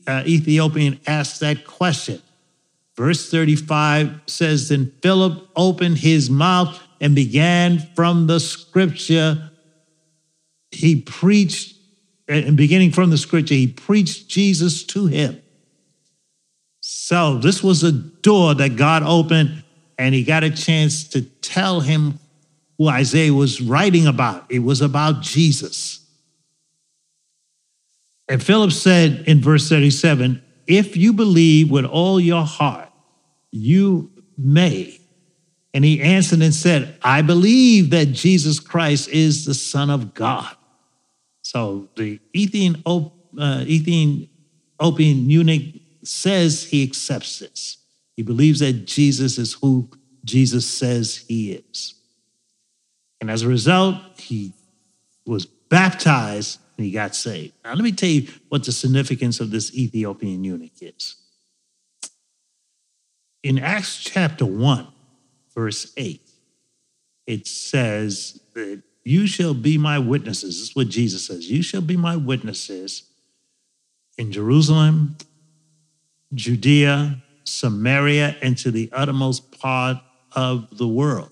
uh, 0.07 0.23
Ethiopian 0.27 1.01
asks 1.07 1.41
that 1.41 1.67
question, 1.67 2.23
verse 2.97 3.31
35 3.31 4.21
says, 4.27 4.69
Then 4.69 4.93
Philip 5.03 5.49
opened 5.57 5.99
his 5.99 6.31
mouth 6.31 6.81
and 7.01 7.15
began 7.15 7.79
from 7.95 8.27
the 8.27 8.39
scripture. 8.39 9.51
He 10.71 11.01
preached, 11.01 11.77
and 12.29 12.57
beginning 12.57 12.93
from 12.93 13.11
the 13.11 13.19
scripture, 13.19 13.55
he 13.55 13.67
preached 13.67 14.29
Jesus 14.29 14.85
to 14.85 15.07
him. 15.07 15.43
So 16.81 17.39
this 17.39 17.63
was 17.63 17.83
a 17.83 17.93
door 17.93 18.55
that 18.55 18.77
God 18.77 19.03
opened, 19.03 19.65
and 19.99 20.15
he 20.15 20.23
got 20.23 20.45
a 20.45 20.51
chance 20.51 21.09
to 21.09 21.23
tell 21.23 21.81
him 21.81 22.19
who 22.79 22.89
Isaiah 22.89 23.35
was 23.35 23.61
writing 23.61 24.07
about. 24.07 24.47
It 24.51 24.61
was 24.61 24.81
about 24.81 25.23
Jesus. 25.23 26.07
And 28.29 28.43
Philip 28.43 28.71
said 28.71 29.25
in 29.27 29.41
verse 29.41 29.69
37 29.69 30.41
If 30.67 30.97
you 30.97 31.13
believe 31.13 31.71
with 31.71 31.85
all 31.85 32.21
your 32.21 32.45
heart, 32.45 32.89
you 33.51 34.11
may. 34.39 35.00
And 35.73 35.85
he 35.85 36.01
answered 36.01 36.43
and 36.43 36.55
said, 36.55 36.99
I 37.03 37.23
believe 37.23 37.91
that 37.91 38.07
Jesus 38.07 38.59
Christ 38.59 39.09
is 39.09 39.45
the 39.45 39.55
Son 39.55 39.89
of 39.89 40.15
God. 40.15 40.57
So 41.43 41.89
the 41.97 42.21
Ethiopian, 42.35 42.83
uh, 43.39 43.65
Ethiopian 43.67 44.29
eunuch 45.31 45.81
says 46.03 46.65
he 46.65 46.83
accepts 46.83 47.39
this. 47.39 47.79
He 48.17 48.23
believes 48.23 48.61
that 48.61 48.85
Jesus 48.87 49.39
is 49.39 49.55
who 49.55 49.89
Jesus 50.25 50.67
says 50.67 51.25
he 51.29 51.53
is. 51.53 51.95
And 53.21 53.31
as 53.31 53.43
a 53.43 53.49
result, 53.49 53.97
he 54.19 54.53
was 55.27 55.47
baptized 55.47 56.59
and 56.77 56.87
he 56.87 56.93
got 56.93 57.15
saved. 57.15 57.55
Now, 57.65 57.75
let 57.75 57.85
me 57.85 57.93
tell 57.93 58.09
you 58.09 58.29
what 58.49 58.65
the 58.65 58.73
significance 58.73 59.41
of 59.41 59.51
this 59.51 59.75
Ethiopian 59.75 60.43
eunuch 60.43 60.83
is. 60.83 61.17
In 63.43 63.59
Acts 63.59 63.99
chapter 64.03 64.45
1, 64.45 64.87
verse 65.61 65.93
8, 65.99 66.23
it 67.27 67.47
says 67.47 68.41
that 68.55 68.83
you 69.05 69.27
shall 69.27 69.53
be 69.53 69.77
my 69.77 69.99
witnesses. 69.99 70.59
This 70.59 70.71
is 70.71 70.77
what 70.77 70.89
Jesus 70.89 71.27
says. 71.27 71.51
You 71.51 71.63
shall 71.63 71.83
be 71.83 71.99
my 71.99 72.17
witnesses 72.17 73.03
in 74.17 74.33
Jerusalem, 74.33 75.19
Judea, 76.33 77.23
Samaria, 77.45 78.37
and 78.41 78.57
to 78.57 78.71
the 78.71 78.89
uttermost 78.93 79.61
part 79.61 79.99
of 80.33 80.79
the 80.79 80.89
world. 80.89 81.31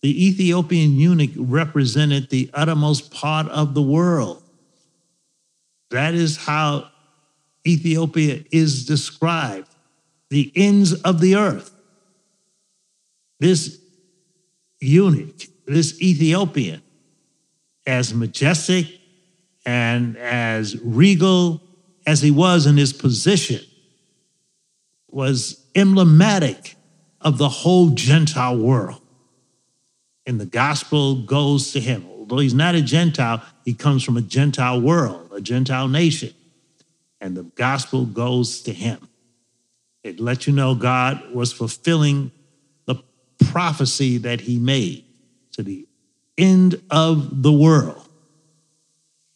The 0.00 0.26
Ethiopian 0.26 0.98
eunuch 0.98 1.32
represented 1.36 2.30
the 2.30 2.48
uttermost 2.54 3.12
part 3.12 3.46
of 3.48 3.74
the 3.74 3.82
world. 3.82 4.42
That 5.90 6.14
is 6.14 6.38
how 6.38 6.88
Ethiopia 7.66 8.42
is 8.50 8.86
described 8.86 9.68
the 10.30 10.50
ends 10.56 10.94
of 11.02 11.20
the 11.20 11.36
earth 11.36 11.73
this 13.44 13.78
eunuch, 14.80 15.42
this 15.66 16.00
Ethiopian, 16.00 16.80
as 17.86 18.14
majestic 18.14 18.86
and 19.66 20.16
as 20.16 20.80
regal 20.80 21.60
as 22.06 22.22
he 22.22 22.30
was 22.30 22.64
in 22.64 22.78
his 22.78 22.94
position, 22.94 23.60
was 25.10 25.62
emblematic 25.74 26.74
of 27.20 27.36
the 27.36 27.50
whole 27.50 27.90
Gentile 27.90 28.56
world. 28.56 29.02
And 30.24 30.40
the 30.40 30.46
gospel 30.46 31.16
goes 31.16 31.72
to 31.72 31.80
him. 31.80 32.06
although 32.08 32.38
he's 32.38 32.54
not 32.54 32.74
a 32.74 32.80
Gentile, 32.80 33.42
he 33.66 33.74
comes 33.74 34.02
from 34.02 34.16
a 34.16 34.22
Gentile 34.22 34.80
world, 34.80 35.30
a 35.36 35.42
Gentile 35.42 35.88
nation. 35.88 36.32
And 37.20 37.36
the 37.36 37.42
gospel 37.42 38.06
goes 38.06 38.62
to 38.62 38.72
him. 38.72 39.06
It 40.02 40.18
lets 40.18 40.46
you 40.46 40.54
know 40.54 40.74
God 40.74 41.34
was 41.34 41.52
fulfilling 41.52 42.32
prophecy 43.50 44.18
that 44.18 44.40
he 44.40 44.58
made 44.58 45.04
to 45.52 45.62
the 45.62 45.86
end 46.36 46.80
of 46.90 47.42
the 47.42 47.52
world. 47.52 48.08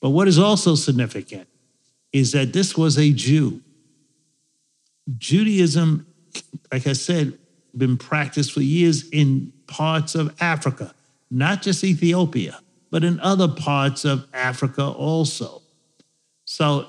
But 0.00 0.10
what 0.10 0.28
is 0.28 0.38
also 0.38 0.74
significant 0.74 1.48
is 2.12 2.32
that 2.32 2.52
this 2.52 2.76
was 2.76 2.98
a 2.98 3.12
Jew. 3.12 3.60
Judaism, 5.16 6.06
like 6.72 6.86
I 6.86 6.92
said, 6.92 7.38
been 7.76 7.96
practiced 7.96 8.52
for 8.52 8.60
years 8.60 9.08
in 9.10 9.52
parts 9.66 10.14
of 10.14 10.34
Africa, 10.40 10.94
not 11.30 11.62
just 11.62 11.84
Ethiopia, 11.84 12.60
but 12.90 13.04
in 13.04 13.20
other 13.20 13.48
parts 13.48 14.04
of 14.04 14.26
Africa 14.32 14.84
also. 14.84 15.62
So, 16.44 16.88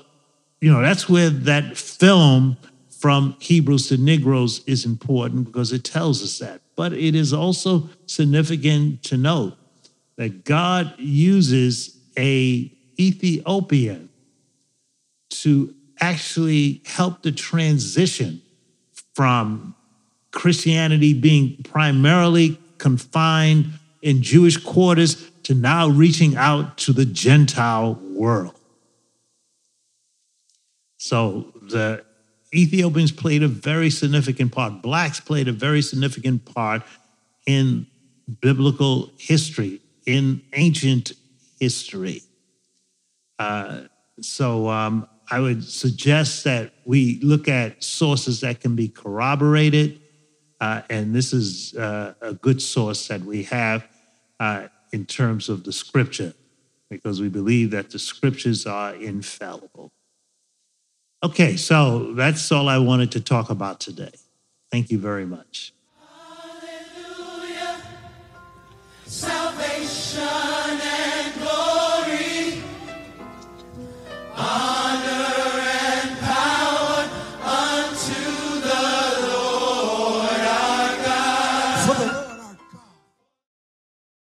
you 0.60 0.72
know, 0.72 0.80
that's 0.80 1.08
where 1.08 1.30
that 1.30 1.76
film 1.76 2.56
from 3.00 3.34
Hebrews 3.40 3.88
to 3.88 3.96
Negroes 3.96 4.62
is 4.66 4.84
important 4.84 5.46
because 5.46 5.72
it 5.72 5.84
tells 5.84 6.22
us 6.22 6.38
that. 6.40 6.60
But 6.76 6.92
it 6.92 7.14
is 7.14 7.32
also 7.32 7.88
significant 8.04 9.02
to 9.04 9.16
note 9.16 9.56
that 10.16 10.44
God 10.44 10.92
uses 10.98 11.96
a 12.18 12.70
Ethiopian 12.98 14.10
to 15.30 15.74
actually 15.98 16.82
help 16.84 17.22
the 17.22 17.32
transition 17.32 18.42
from 19.14 19.74
Christianity 20.30 21.14
being 21.14 21.62
primarily 21.62 22.58
confined 22.76 23.70
in 24.02 24.22
Jewish 24.22 24.58
quarters 24.58 25.30
to 25.44 25.54
now 25.54 25.88
reaching 25.88 26.36
out 26.36 26.76
to 26.78 26.92
the 26.92 27.06
Gentile 27.06 27.94
world. 27.94 28.54
So 30.98 31.54
the 31.62 32.04
Ethiopians 32.54 33.12
played 33.12 33.42
a 33.42 33.48
very 33.48 33.90
significant 33.90 34.52
part, 34.52 34.82
blacks 34.82 35.20
played 35.20 35.48
a 35.48 35.52
very 35.52 35.82
significant 35.82 36.44
part 36.44 36.82
in 37.46 37.86
biblical 38.40 39.10
history, 39.18 39.80
in 40.06 40.42
ancient 40.54 41.12
history. 41.60 42.22
Uh, 43.38 43.82
so 44.20 44.68
um, 44.68 45.08
I 45.30 45.40
would 45.40 45.64
suggest 45.64 46.44
that 46.44 46.72
we 46.84 47.20
look 47.22 47.48
at 47.48 47.82
sources 47.82 48.40
that 48.40 48.60
can 48.60 48.74
be 48.74 48.88
corroborated. 48.88 50.00
Uh, 50.60 50.82
and 50.90 51.14
this 51.14 51.32
is 51.32 51.74
uh, 51.76 52.14
a 52.20 52.34
good 52.34 52.60
source 52.60 53.08
that 53.08 53.22
we 53.22 53.44
have 53.44 53.86
uh, 54.40 54.66
in 54.92 55.06
terms 55.06 55.48
of 55.48 55.64
the 55.64 55.72
scripture, 55.72 56.34
because 56.90 57.20
we 57.20 57.28
believe 57.28 57.70
that 57.70 57.90
the 57.90 57.98
scriptures 57.98 58.66
are 58.66 58.94
infallible. 58.94 59.92
Okay, 61.22 61.56
so 61.56 62.14
that's 62.14 62.50
all 62.50 62.68
I 62.68 62.78
wanted 62.78 63.12
to 63.12 63.20
talk 63.20 63.50
about 63.50 63.78
today. 63.78 64.12
Thank 64.72 64.90
you 64.90 64.98
very 64.98 65.26
much. 65.26 65.74
Salvation 69.04 70.22
and 70.22 71.34
glory. 71.40 72.62